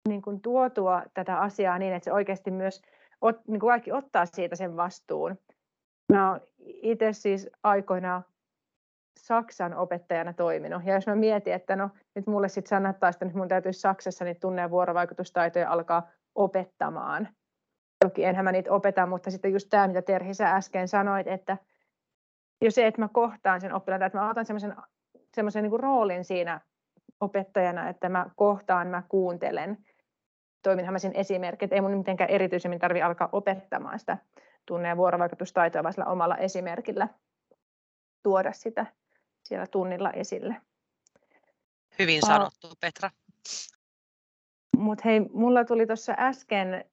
[0.08, 2.82] niin kuin tuotua tätä asiaa niin, että se oikeasti myös
[3.20, 5.38] ot, niin kuin kaikki ottaa siitä sen vastuun.
[6.12, 8.24] Mä itse siis aikoinaan
[9.18, 10.85] Saksan opettajana toiminut.
[10.85, 14.24] Ja jos mä mietin, että no nyt mulle sitten sanottaisiin, että nyt mun täytyisi Saksassa
[14.24, 17.28] niitä tunne- ja vuorovaikutustaitoja alkaa opettamaan.
[18.04, 21.56] Toki enhän mä niitä opeta, mutta sitten just tämä, mitä Terhi sä äsken sanoit, että
[22.64, 24.76] jo se, että mä kohtaan sen oppilaan, että mä otan semmoisen
[25.35, 26.61] semmoisen niin roolin siinä
[27.22, 29.78] opettajana, että mä kohtaan, mä kuuntelen.
[30.62, 34.18] Toiminhan mä sen esimerkki, että ei mun mitenkään erityisemmin tarvi alkaa opettamaan sitä
[34.66, 37.08] tunne- ja vuorovaikutustaitoa, vaan sillä omalla esimerkillä
[38.22, 38.87] tuoda sitä
[39.44, 40.56] siellä tunnilla esille.
[41.98, 43.11] Hyvin sanottu, Petra.
[44.76, 46.85] Mutta hei, mulla tuli tuossa äsken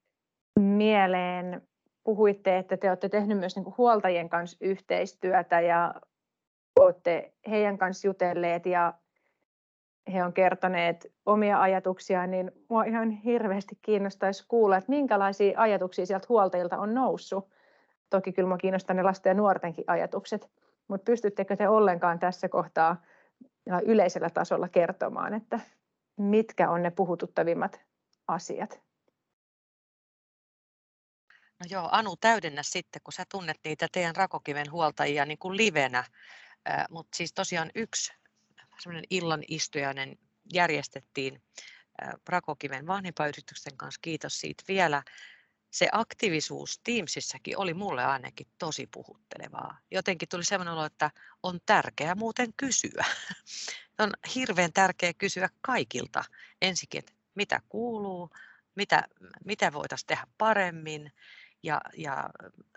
[0.59, 1.61] mieleen,
[2.03, 5.95] puhuitte, että te olette tehneet myös niinku huoltajien kanssa yhteistyötä ja
[6.79, 8.93] olette heidän kanssa jutelleet ja
[10.13, 16.25] he on kertoneet omia ajatuksia, niin minua ihan hirveästi kiinnostaisi kuulla, että minkälaisia ajatuksia sieltä
[16.29, 17.49] huoltajilta on noussut.
[18.09, 20.51] Toki kyllä minua kiinnostaa ne lasten ja nuortenkin ajatukset,
[20.87, 23.01] mutta pystyttekö te ollenkaan tässä kohtaa
[23.85, 25.59] yleisellä tasolla kertomaan, että
[26.17, 27.81] mitkä on ne puhututtavimmat
[28.27, 28.81] asiat?
[31.59, 36.03] No joo, Anu, täydennä sitten, kun sä tunnet niitä teidän Rakokiven huoltajia niin kuin livenä,
[36.89, 38.13] mutta siis tosiaan yksi
[38.79, 40.17] semmoinen illan istujainen
[40.53, 41.41] järjestettiin
[42.27, 45.03] Rakokiven vanhempayhdistyksen kanssa, kiitos siitä vielä.
[45.71, 49.77] Se aktiivisuus Teamsissäkin oli mulle ainakin tosi puhuttelevaa.
[49.91, 51.11] Jotenkin tuli semmoinen olo, että
[51.43, 53.05] on tärkeää muuten kysyä.
[53.99, 56.23] on hirveän tärkeää kysyä kaikilta
[56.61, 58.29] ensinnäkin, että mitä kuuluu,
[58.75, 59.07] mitä,
[59.45, 61.11] mitä voitaisiin tehdä paremmin
[61.63, 62.29] ja, ja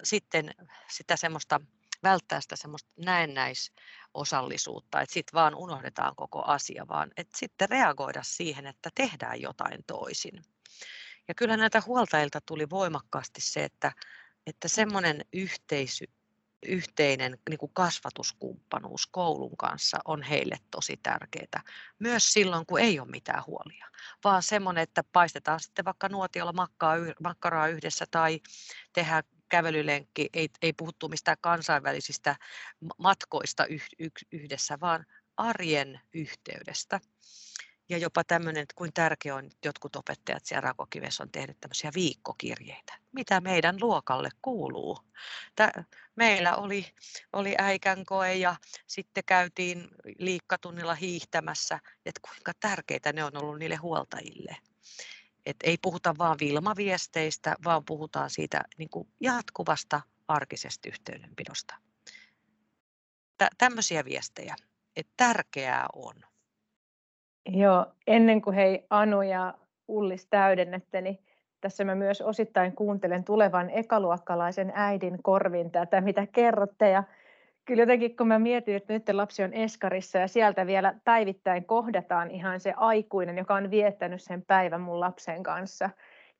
[0.03, 0.55] sitten
[0.91, 1.61] sitä semmoista
[2.03, 8.67] välttää sitä semmoista näennäisosallisuutta, että sitten vaan unohdetaan koko asia, vaan että sitten reagoida siihen,
[8.67, 10.43] että tehdään jotain toisin.
[11.29, 13.93] Ja kyllä näitä huoltajilta tuli voimakkaasti se, että,
[14.47, 16.05] että semmoinen yhteisö,
[16.67, 21.63] yhteinen niin kuin kasvatuskumppanuus koulun kanssa on heille tosi tärkeää.
[21.99, 23.87] Myös silloin, kun ei ole mitään huolia,
[24.25, 26.69] vaan semmoinen, että paistetaan sitten vaikka nuotiolla
[27.23, 28.41] makkaraa yhdessä tai
[28.93, 32.37] tehdään kävelylenkki, ei, ei puhuttu mistään kansainvälisistä
[32.99, 33.67] matkoista
[34.33, 37.01] yhdessä, vaan arjen yhteydestä.
[37.89, 42.99] Ja jopa tämmöinen, että kuin tärkeä on, jotkut opettajat siellä Rakokivessä on tehnyt tämmöisiä viikkokirjeitä.
[43.13, 44.99] Mitä meidän luokalle kuuluu?
[45.57, 45.85] Tää,
[46.17, 46.87] meillä oli,
[47.33, 49.89] oli äikän koe ja sitten käytiin
[50.19, 54.57] liikkatunnilla hiihtämässä, että kuinka tärkeitä ne on ollut niille huoltajille.
[55.47, 61.75] Et ei puhuta vain Vilma-viesteistä, vaan puhutaan siitä niin kuin jatkuvasta arkisesta yhteydenpidosta.
[63.39, 64.55] Tä, tämmöisiä viestejä,
[64.97, 66.15] että tärkeää on.
[67.47, 69.55] Joo, ennen kuin hei Anu ja
[69.89, 71.19] Ullis täydennette, niin
[71.61, 76.91] tässä mä myös osittain kuuntelen tulevan ekaluokkalaisen äidin korvin tätä, mitä kerrotte.
[76.91, 77.05] Ja
[77.65, 82.31] kyllä jotenkin kun mä mietin, että nyt lapsi on eskarissa ja sieltä vielä päivittäin kohdataan
[82.31, 85.91] ihan se aikuinen, joka on viettänyt sen päivän mun lapsen kanssa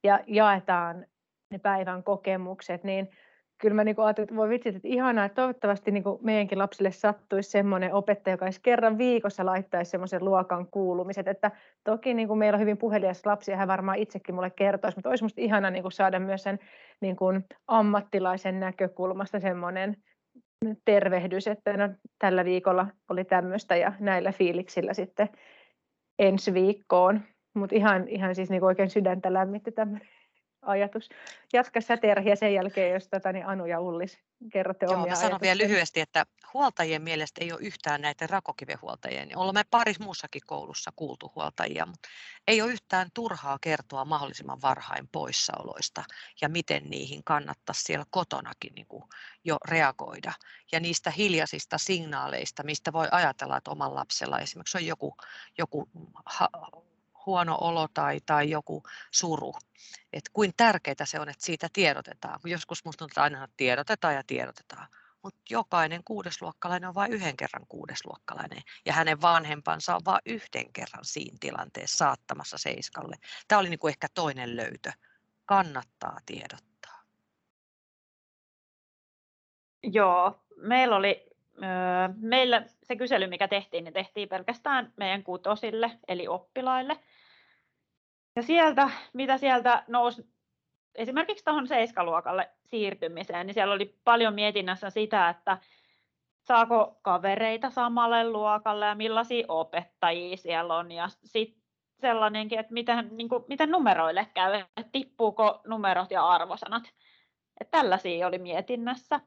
[0.03, 1.07] ja jaetaan
[1.51, 3.09] ne päivän kokemukset, niin
[3.59, 7.51] kyllä mä niin ajattelin, että voi vitsi, että ihanaa, että toivottavasti niin meidänkin lapsille sattuisi
[7.51, 11.51] semmoinen opettaja, joka kerran viikossa laittaisi semmoisen luokan kuulumiset, että
[11.85, 15.11] toki niin kuin meillä on hyvin puhelias lapsi ja hän varmaan itsekin mulle kertoisi, mutta
[15.11, 16.59] olisi musta ihana niin kuin saada myös sen
[17.01, 19.97] niin kuin ammattilaisen näkökulmasta semmoinen
[20.85, 25.29] tervehdys, että no, tällä viikolla oli tämmöistä ja näillä fiiliksillä sitten
[26.19, 27.21] ensi viikkoon.
[27.55, 30.09] Mutta ihan, ihan siis niinku oikein sydäntä lämmitti tämmöinen
[30.63, 31.09] ajatus.
[31.53, 34.19] Jatka sä Terhi ja sen jälkeen, jos tota, niin Anu ja Ullis
[34.53, 39.27] kerrotte Joo, omia mä sanon vielä lyhyesti, että huoltajien mielestä ei ole yhtään näitä rakokivehuoltajia.
[39.27, 42.09] Niin olemme parissa muussakin koulussa kuultu huoltajia, mutta
[42.47, 46.05] ei ole yhtään turhaa kertoa mahdollisimman varhain poissaoloista
[46.41, 49.05] ja miten niihin kannattaisi siellä kotonakin niin kuin
[49.45, 50.33] jo reagoida.
[50.73, 55.17] Ja niistä hiljaisista signaaleista, mistä voi ajatella, että oman lapsella esimerkiksi on joku,
[55.59, 55.89] joku
[56.27, 56.49] ha-
[57.27, 59.55] huono olo tai, tai joku suru.
[60.13, 62.41] Et kuin tärkeää se on, että siitä tiedotetaan.
[62.41, 64.89] Kun joskus minusta tuntuu, aina tiedotetaan ja tiedotetaan.
[65.23, 68.63] Mutta jokainen kuudesluokkalainen on vain yhden kerran kuudesluokkalainen.
[68.87, 73.17] Ja hänen vanhempansa on vain yhden kerran siinä tilanteessa saattamassa seiskalle.
[73.49, 74.93] Tämä oli niinku ehkä toinen löytö.
[75.45, 77.03] Kannattaa tiedottaa.
[79.83, 81.32] Joo, meillä oli
[82.17, 86.99] meillä se kysely, mikä tehtiin, niin tehtiin pelkästään meidän kutosille, eli oppilaille.
[88.37, 90.33] Ja sieltä, mitä sieltä nousi
[90.95, 95.59] esimerkiksi tuohon seiskaluokalle siirtymiseen, niin siellä oli paljon mietinnässä sitä, että
[96.43, 100.93] saako kavereita samalle luokalle ja millaisia opettajia siellä on.
[100.93, 101.63] Ja sitten
[102.01, 106.83] sellainenkin, että miten, niin kuin, miten numeroille käy, että tippuuko numerot ja arvosanat.
[107.61, 109.21] Että tällaisia oli mietinnässä.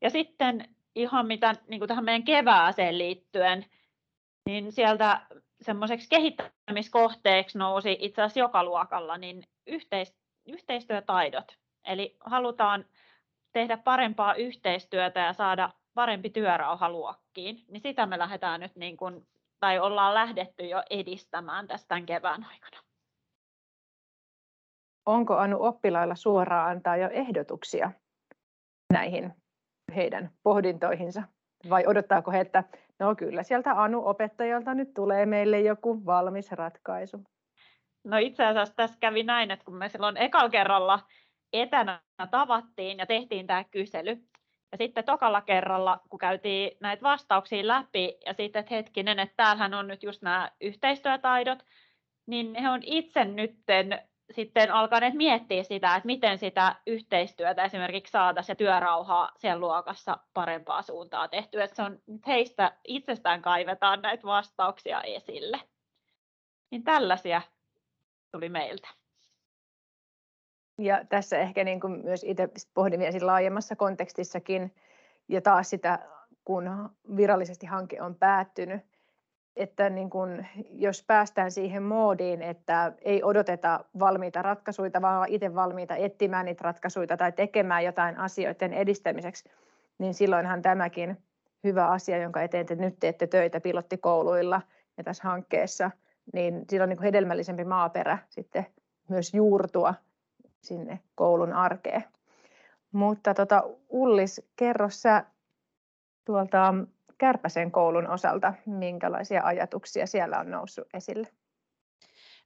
[0.00, 3.66] Ja sitten ihan mitä niin kuin tähän meidän kevääseen liittyen,
[4.46, 5.26] niin sieltä
[5.62, 10.14] semmoiseksi kehittämiskohteeksi nousi itse asiassa joka luokalla niin yhteis,
[10.46, 11.58] yhteistyötaidot.
[11.84, 12.84] Eli halutaan
[13.52, 19.26] tehdä parempaa yhteistyötä ja saada parempi työrauha luokkiin, niin sitä me lähdetään nyt niin kuin,
[19.60, 22.82] tai ollaan lähdetty jo edistämään tästä tämän kevään aikana.
[25.06, 27.90] Onko Anu oppilailla suoraan antaa jo ehdotuksia
[28.92, 29.34] näihin
[29.90, 31.22] heidän pohdintoihinsa?
[31.70, 32.64] Vai odottaako he, että
[32.98, 37.24] no kyllä sieltä Anu opettajalta nyt tulee meille joku valmis ratkaisu?
[38.04, 41.00] No itse asiassa tässä kävi näin, että kun me silloin ekalla kerralla
[41.52, 42.00] etänä
[42.30, 44.10] tavattiin ja tehtiin tämä kysely,
[44.72, 49.74] ja sitten tokalla kerralla, kun käytiin näitä vastauksia läpi ja sitten, että hetkinen, että täällähän
[49.74, 51.58] on nyt just nämä yhteistyötaidot,
[52.26, 58.52] niin he on itse nytten sitten alkaneet miettiä sitä, että miten sitä yhteistyötä esimerkiksi saataisiin
[58.52, 61.64] ja työrauhaa siellä luokassa parempaa suuntaa tehtyä.
[61.64, 65.60] Että se on, heistä itsestään kaivetaan näitä vastauksia esille.
[66.70, 67.42] Niin tällaisia
[68.32, 68.88] tuli meiltä.
[70.78, 74.74] Ja tässä ehkä niin kuin myös itse pohdin vielä laajemmassa kontekstissakin,
[75.28, 75.98] ja taas sitä,
[76.44, 78.89] kun virallisesti hanke on päättynyt,
[79.56, 85.96] että niin kun, jos päästään siihen moodiin, että ei odoteta valmiita ratkaisuja, vaan itse valmiita
[85.96, 89.50] etsimään niitä ratkaisuja tai tekemään jotain asioiden edistämiseksi,
[89.98, 91.16] niin silloinhan tämäkin
[91.64, 94.62] hyvä asia, jonka eteen te nyt teette töitä pilottikouluilla
[94.96, 95.90] ja tässä hankkeessa,
[96.32, 98.66] niin sillä on niin hedelmällisempi maaperä sitten
[99.08, 99.94] myös juurtua
[100.60, 102.04] sinne koulun arkeen.
[102.92, 105.24] Mutta tota, Ullis, kerro sä
[106.24, 106.74] tuolta
[107.20, 111.28] Kärpäsen koulun osalta, minkälaisia ajatuksia siellä on noussut esille?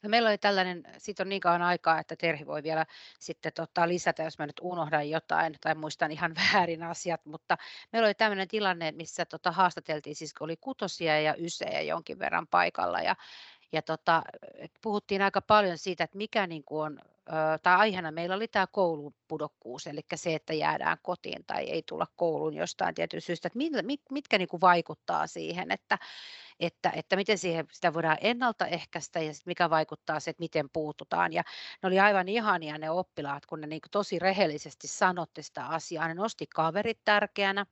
[0.03, 2.87] No meillä oli tällainen, siitä on niin kauan aikaa, että Terhi voi vielä
[3.19, 7.59] sitten tota, lisätä, jos mä nyt unohdan jotain tai muistan ihan väärin asiat, mutta
[7.93, 13.01] meillä oli tämmöinen tilanne, missä tota, haastateltiin, siis oli kutosia ja ysejä jonkin verran paikalla
[13.01, 13.17] ja
[13.73, 14.23] ja tota,
[14.83, 17.01] puhuttiin aika paljon siitä, että mikä niin kuin on,
[17.63, 22.55] tai aiheena meillä oli tämä koulupudokkuus, eli se, että jäädään kotiin tai ei tulla kouluun
[22.55, 23.59] jostain tietystä syystä, että
[24.11, 25.99] mitkä, niin kuin vaikuttaa siihen, että,
[26.61, 31.33] että, että miten siihen, sitä voidaan ennaltaehkäistä ja sit mikä vaikuttaa se, että miten puututaan.
[31.33, 31.43] Ja
[31.83, 36.09] ne oli aivan ihania ne oppilaat, kun ne niin tosi rehellisesti sanotti sitä asiaa.
[36.09, 37.67] Ne nosti kaverit tärkeänä,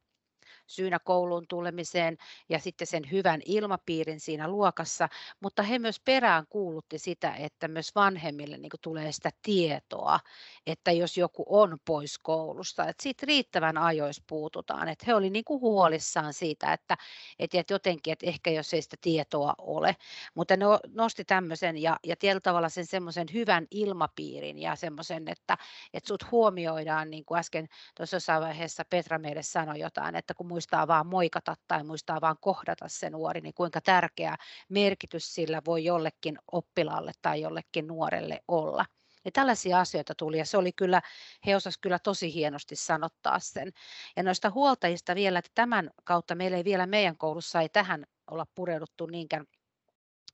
[0.67, 5.09] syynä kouluun tulemiseen ja sitten sen hyvän ilmapiirin siinä luokassa,
[5.41, 10.21] mutta he myös perään kuulutti sitä, että myös vanhemmille niin tulee sitä tietoa,
[10.67, 15.45] että jos joku on pois koulusta, että siitä riittävän ajoissa puututaan, että he olivat niin
[15.49, 16.97] huolissaan siitä, että,
[17.39, 19.97] että, jotenkin, että ehkä jos ei sitä tietoa ole,
[20.35, 25.59] mutta ne nosti tämmöisen ja, ja tietyllä tavalla sen semmoisen hyvän ilmapiirin ja semmoisen, että,
[25.95, 30.89] että sut huomioidaan, niin kuin äsken tuossa vaiheessa Petra meille sanoi jotain, että kun muistaa
[30.89, 34.37] vaan moikata tai muistaa vaan kohdata se nuori, niin kuinka tärkeä
[34.69, 38.85] merkitys sillä voi jollekin oppilaalle tai jollekin nuorelle olla.
[39.25, 41.03] Ja tällaisia asioita tuli ja se oli kyllä,
[41.47, 43.73] he osasivat kyllä tosi hienosti sanottaa sen.
[44.17, 48.47] Ja noista huoltajista vielä, että tämän kautta meillä ei vielä meidän koulussa ei tähän olla
[48.55, 49.47] pureuduttu niinkään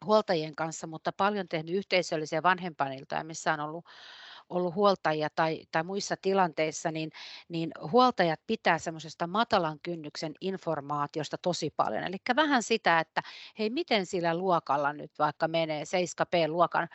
[0.04, 3.85] huoltajien kanssa, mutta paljon tehnyt yhteisöllisiä vanhempainiltoja, missä on ollut
[4.48, 7.11] ollut huoltajia tai, tai muissa tilanteissa, niin,
[7.48, 12.04] niin huoltajat pitää semmoisesta matalan kynnyksen informaatiosta tosi paljon.
[12.04, 13.22] Eli vähän sitä, että
[13.58, 16.88] hei, miten sillä luokalla nyt vaikka menee 7P-luokan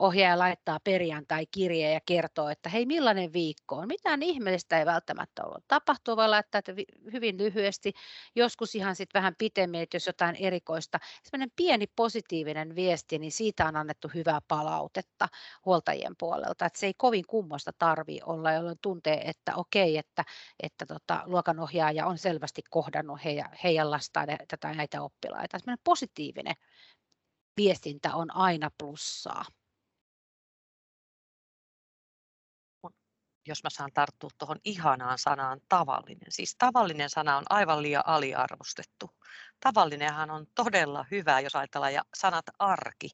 [0.00, 3.88] ohjaaja laittaa perjantai-kirjeen ja kertoo, että hei millainen viikko on.
[3.88, 5.64] Mitään ihmeellistä ei välttämättä ollut.
[5.68, 6.72] Tapahtuu, laittaa että
[7.12, 7.92] hyvin lyhyesti,
[8.36, 10.98] joskus ihan sitten vähän pitemmin, että jos jotain erikoista.
[11.22, 15.28] Sellainen pieni positiivinen viesti, niin siitä on annettu hyvää palautetta
[15.64, 16.66] huoltajien puolelta.
[16.66, 20.24] Että se ei kovin kummosta tarvi olla, jolloin tuntee, että okei, että,
[20.62, 25.58] että tota, luokanohjaaja on selvästi kohdannut heidän, heidän lastaan tätä näitä oppilaita.
[25.58, 26.56] Sellainen positiivinen
[27.56, 29.44] viestintä on aina plussaa.
[33.48, 36.32] Jos mä saan tarttua tuohon ihanaan sanaan tavallinen.
[36.32, 39.10] Siis tavallinen sana on aivan liian aliarvostettu.
[39.60, 43.10] Tavallinenhan on todella hyvä, jos ajatellaan, ja sanat arki.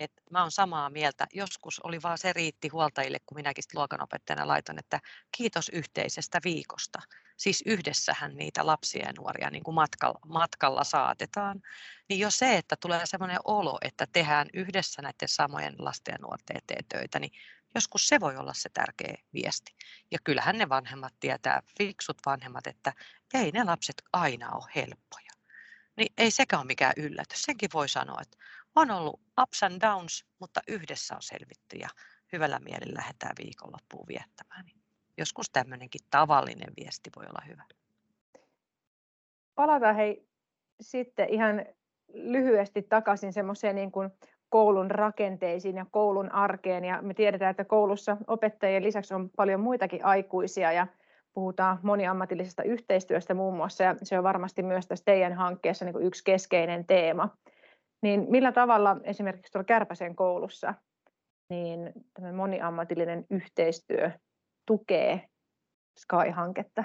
[0.00, 1.26] Et mä oon samaa mieltä.
[1.32, 5.00] Joskus oli vaan se riitti huoltajille, kun minäkin luokanopettajana laitoin, että
[5.36, 7.02] kiitos yhteisestä viikosta.
[7.36, 11.62] siis yhdessähän niitä lapsia ja nuoria niin kuin matkalla, matkalla saatetaan,
[12.08, 16.56] niin jo se, että tulee sellainen olo, että tehdään yhdessä näiden samojen lasten ja nuorten
[16.56, 17.32] eteen töitä, niin
[17.74, 19.76] joskus se voi olla se tärkeä viesti.
[20.10, 22.92] Ja kyllähän ne vanhemmat tietää, fiksut vanhemmat, että
[23.34, 25.30] ei ne lapset aina ole helppoja.
[25.96, 27.42] Niin ei sekään ole mikään yllätys.
[27.42, 28.36] Senkin voi sanoa, että
[28.74, 31.88] on ollut ups and downs, mutta yhdessä on selvitty ja
[32.32, 34.64] hyvällä mielellä lähdetään viikonloppuun viettämään.
[34.64, 34.82] Niin
[35.18, 37.64] joskus tämmöinenkin tavallinen viesti voi olla hyvä.
[39.54, 40.28] Palataan hei
[40.80, 41.66] sitten ihan
[42.08, 44.10] lyhyesti takaisin semmoiseen niin kuin
[44.48, 46.84] koulun rakenteisiin ja koulun arkeen.
[46.84, 50.86] Ja me tiedetään, että koulussa opettajien lisäksi on paljon muitakin aikuisia ja
[51.34, 56.06] puhutaan moniammatillisesta yhteistyöstä muun muassa ja se on varmasti myös tässä teidän hankkeessa niin kuin
[56.06, 57.28] yksi keskeinen teema.
[58.02, 60.74] Niin millä tavalla esimerkiksi tuolla Kärpäsen koulussa
[61.50, 61.92] niin
[62.32, 64.10] moniammatillinen yhteistyö
[64.66, 65.28] tukee
[65.98, 66.84] Sky-hanketta?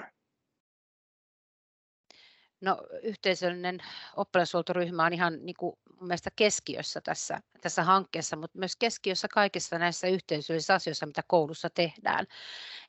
[2.60, 3.78] No, yhteisöllinen
[4.16, 10.06] oppilashuoltoryhmä on ihan niin kuin mielestä keskiössä tässä, tässä hankkeessa, mutta myös keskiössä kaikissa näissä
[10.06, 12.26] yhteisöllisissä asioissa, mitä koulussa tehdään.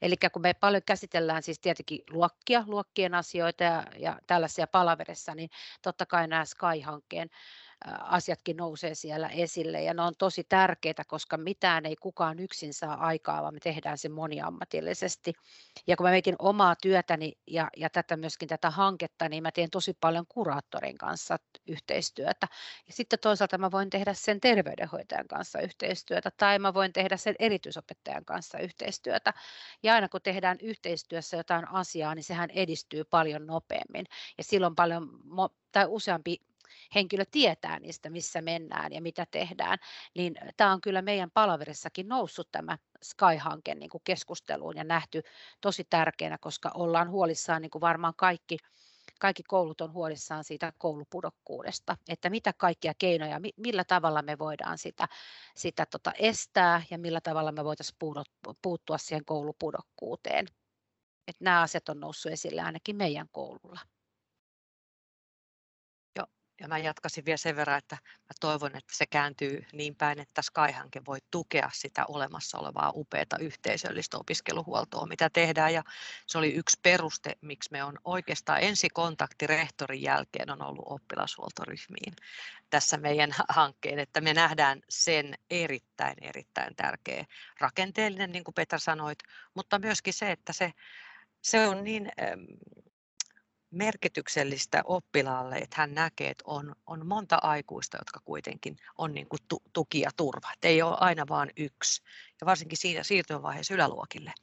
[0.02, 5.50] Eli kun me paljon käsitellään siis tietenkin luokkia, luokkien asioita ja, ja tällaisia palaverissa, niin
[5.82, 7.30] totta kai nämä Sky-hankkeen
[7.88, 12.94] asiatkin nousee siellä esille ja ne on tosi tärkeitä, koska mitään ei kukaan yksin saa
[12.94, 15.34] aikaa, vaan me tehdään se moniammatillisesti.
[15.88, 19.70] Ja kun mä mietin omaa työtäni ja, ja tätä myöskin tätä hanketta, niin mä teen
[19.70, 22.48] tosi paljon kuraattorin kanssa yhteistyötä.
[22.88, 27.36] Ja sitten toisaalta mä voin tehdä sen terveydenhoitajan kanssa yhteistyötä tai mä voin tehdä sen
[27.40, 29.34] erityisopettajan kanssa yhteistyötä.
[29.84, 34.06] Ja aina kun tehdään yhteistyössä jotain asiaa, niin sehän edistyy paljon nopeammin.
[34.38, 35.10] Ja silloin paljon
[35.72, 36.38] tai useampi
[36.96, 39.78] henkilö tietää niistä, missä mennään ja mitä tehdään,
[40.16, 45.22] niin tämä on kyllä meidän palaverissakin noussut tämä Sky-hanke niin kuin keskusteluun ja nähty
[45.62, 48.58] tosi tärkeänä, koska ollaan huolissaan niin kuin varmaan kaikki,
[49.20, 55.08] kaikki koulut on huolissaan siitä koulupudokkuudesta, että mitä kaikkia keinoja, millä tavalla me voidaan sitä,
[55.56, 57.98] sitä tota estää ja millä tavalla me voitaisiin
[58.62, 60.46] puuttua siihen koulupudokkuuteen.
[61.28, 63.80] Että nämä asiat on noussut esille ainakin meidän koululla.
[66.60, 70.42] Ja mä jatkaisin vielä sen verran, että mä toivon, että se kääntyy niin päin, että
[70.42, 75.74] Sky-hanke voi tukea sitä olemassa olevaa upeata yhteisöllistä opiskeluhuoltoa, mitä tehdään.
[75.74, 75.84] Ja
[76.28, 82.14] se oli yksi peruste, miksi me on oikeastaan ensikontakti rehtorin jälkeen on ollut oppilashuoltoryhmiin
[82.70, 87.26] tässä meidän hankkeen, että me nähdään sen erittäin, erittäin tärkeä
[87.60, 89.20] rakenteellinen, niin kuin Petra sanoit,
[89.54, 90.72] mutta myöskin se, että se,
[91.42, 92.12] se on niin
[93.72, 99.40] merkityksellistä oppilaalle, että hän näkee, että on, on monta aikuista, jotka kuitenkin on niin kuin
[99.48, 100.50] tu, tuki ja turva.
[100.54, 102.02] Että ei ole aina vain yksi.
[102.42, 104.34] Ja varsinkin siinä siirtymävaiheessa yläluokille,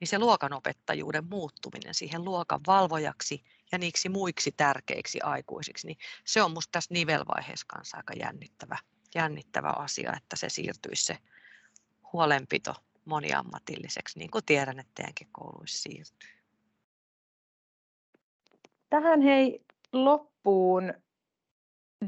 [0.00, 6.50] niin se luokanopettajuuden muuttuminen siihen luokan valvojaksi ja niiksi muiksi tärkeiksi aikuisiksi, niin se on
[6.50, 8.78] minusta tässä nivelvaiheessa kanssa aika jännittävä,
[9.14, 11.18] jännittävä asia, että se siirtyisi se
[12.12, 12.74] huolenpito
[13.04, 16.41] moniammatilliseksi, niin kuin tiedän, että teidänkin kouluissa siirtyy.
[18.92, 20.94] Tähän hei loppuun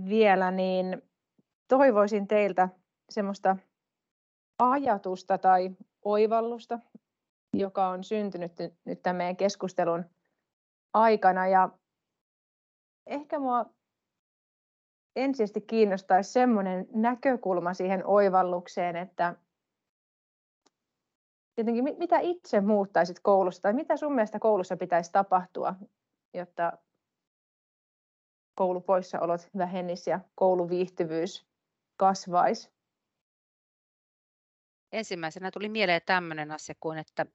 [0.09, 1.03] vielä, niin
[1.69, 2.69] toivoisin teiltä
[3.11, 3.57] semmoista
[4.59, 5.71] ajatusta tai
[6.05, 6.79] oivallusta,
[7.55, 8.53] joka on syntynyt
[8.85, 10.05] nyt tämän meidän keskustelun
[10.95, 11.47] aikana.
[11.47, 11.69] Ja
[13.07, 13.67] ehkä minua
[15.17, 19.35] ensisijaisesti kiinnostaisi semmoinen näkökulma siihen oivallukseen, että
[21.59, 25.75] jotenkin, mitä itse muuttaisit koulussa tai mitä sun mielestä koulussa pitäisi tapahtua,
[26.35, 26.73] jotta
[28.55, 31.47] koulupoissaolot vähenisi ja kouluviihtyvyys
[31.97, 32.75] kasvaisi?
[34.93, 37.27] Ensimmäisenä tuli mieleen tämmöinen asia kuin, että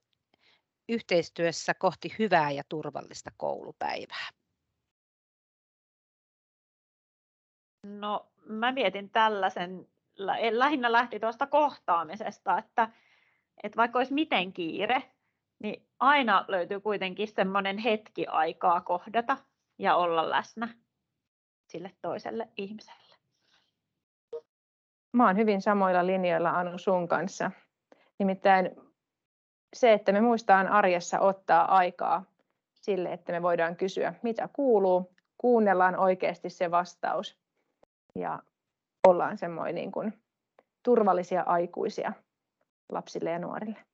[0.88, 4.28] yhteistyössä kohti hyvää ja turvallista koulupäivää.
[7.86, 9.88] No, mä mietin tällaisen,
[10.50, 12.88] lähinnä lähti tuosta kohtaamisesta, että,
[13.62, 15.02] että vaikka olisi miten kiire,
[15.62, 19.36] niin aina löytyy kuitenkin semmoinen hetki aikaa kohdata
[19.78, 20.68] ja olla läsnä
[21.66, 23.16] sille toiselle ihmiselle.
[25.12, 27.50] Mä oon hyvin samoilla linjoilla Anu sun kanssa.
[28.18, 28.70] Nimittäin
[29.76, 32.24] se, että me muistaan arjessa ottaa aikaa
[32.74, 37.38] sille, että me voidaan kysyä, mitä kuuluu, kuunnellaan oikeasti se vastaus
[38.14, 38.42] ja
[39.08, 40.22] ollaan semmoinen niin kuin
[40.82, 42.12] turvallisia aikuisia
[42.92, 43.89] lapsille ja nuorille.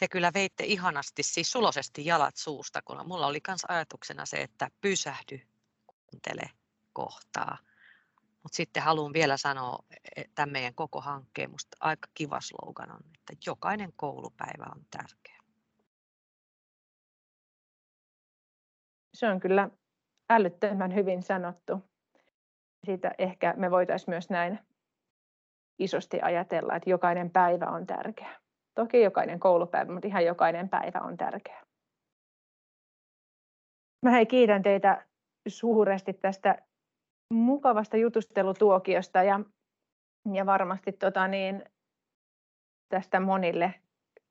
[0.00, 4.70] te kyllä veitte ihanasti, siis sulosesti jalat suusta, kun mulla oli myös ajatuksena se, että
[4.80, 5.40] pysähdy,
[5.86, 6.50] kuuntele,
[6.92, 7.58] kohtaa.
[8.42, 9.78] Mutta sitten haluan vielä sanoa
[10.16, 15.38] e, tämän meidän koko hankkeen, musta aika kiva slogan on, että jokainen koulupäivä on tärkeä.
[19.14, 19.70] Se on kyllä
[20.30, 21.90] älyttömän hyvin sanottu.
[22.84, 24.58] Siitä ehkä me voitaisiin myös näin
[25.78, 28.39] isosti ajatella, että jokainen päivä on tärkeä.
[28.74, 31.62] Toki jokainen koulupäivä, mutta ihan jokainen päivä on tärkeä.
[34.04, 35.06] Mä hei, kiitän teitä
[35.48, 36.62] suuresti tästä
[37.34, 39.40] mukavasta jutustelutuokiosta ja,
[40.32, 41.64] ja varmasti tota niin,
[42.88, 43.74] tästä monille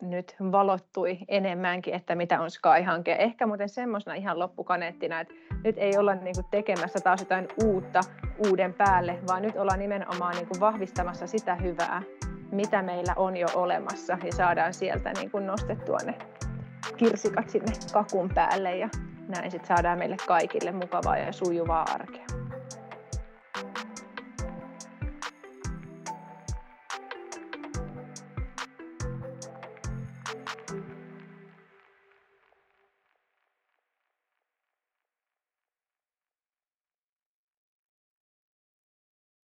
[0.02, 3.16] nyt valottui enemmänkin, että mitä on Sky-hanke.
[3.20, 5.34] Ehkä muuten semmoisena ihan loppukaneettina, että
[5.64, 8.02] nyt ei olla niin kuin tekemässä taas jotain uutta
[8.48, 12.02] uuden päälle, vaan nyt ollaan nimenomaan niin kuin vahvistamassa sitä hyvää,
[12.52, 16.18] mitä meillä on jo olemassa ja saadaan sieltä niin kuin nostettua ne
[16.98, 18.90] kirsikat sinne kakun päälle ja
[19.28, 22.39] näin sitten saadaan meille kaikille mukavaa ja sujuvaa arkea.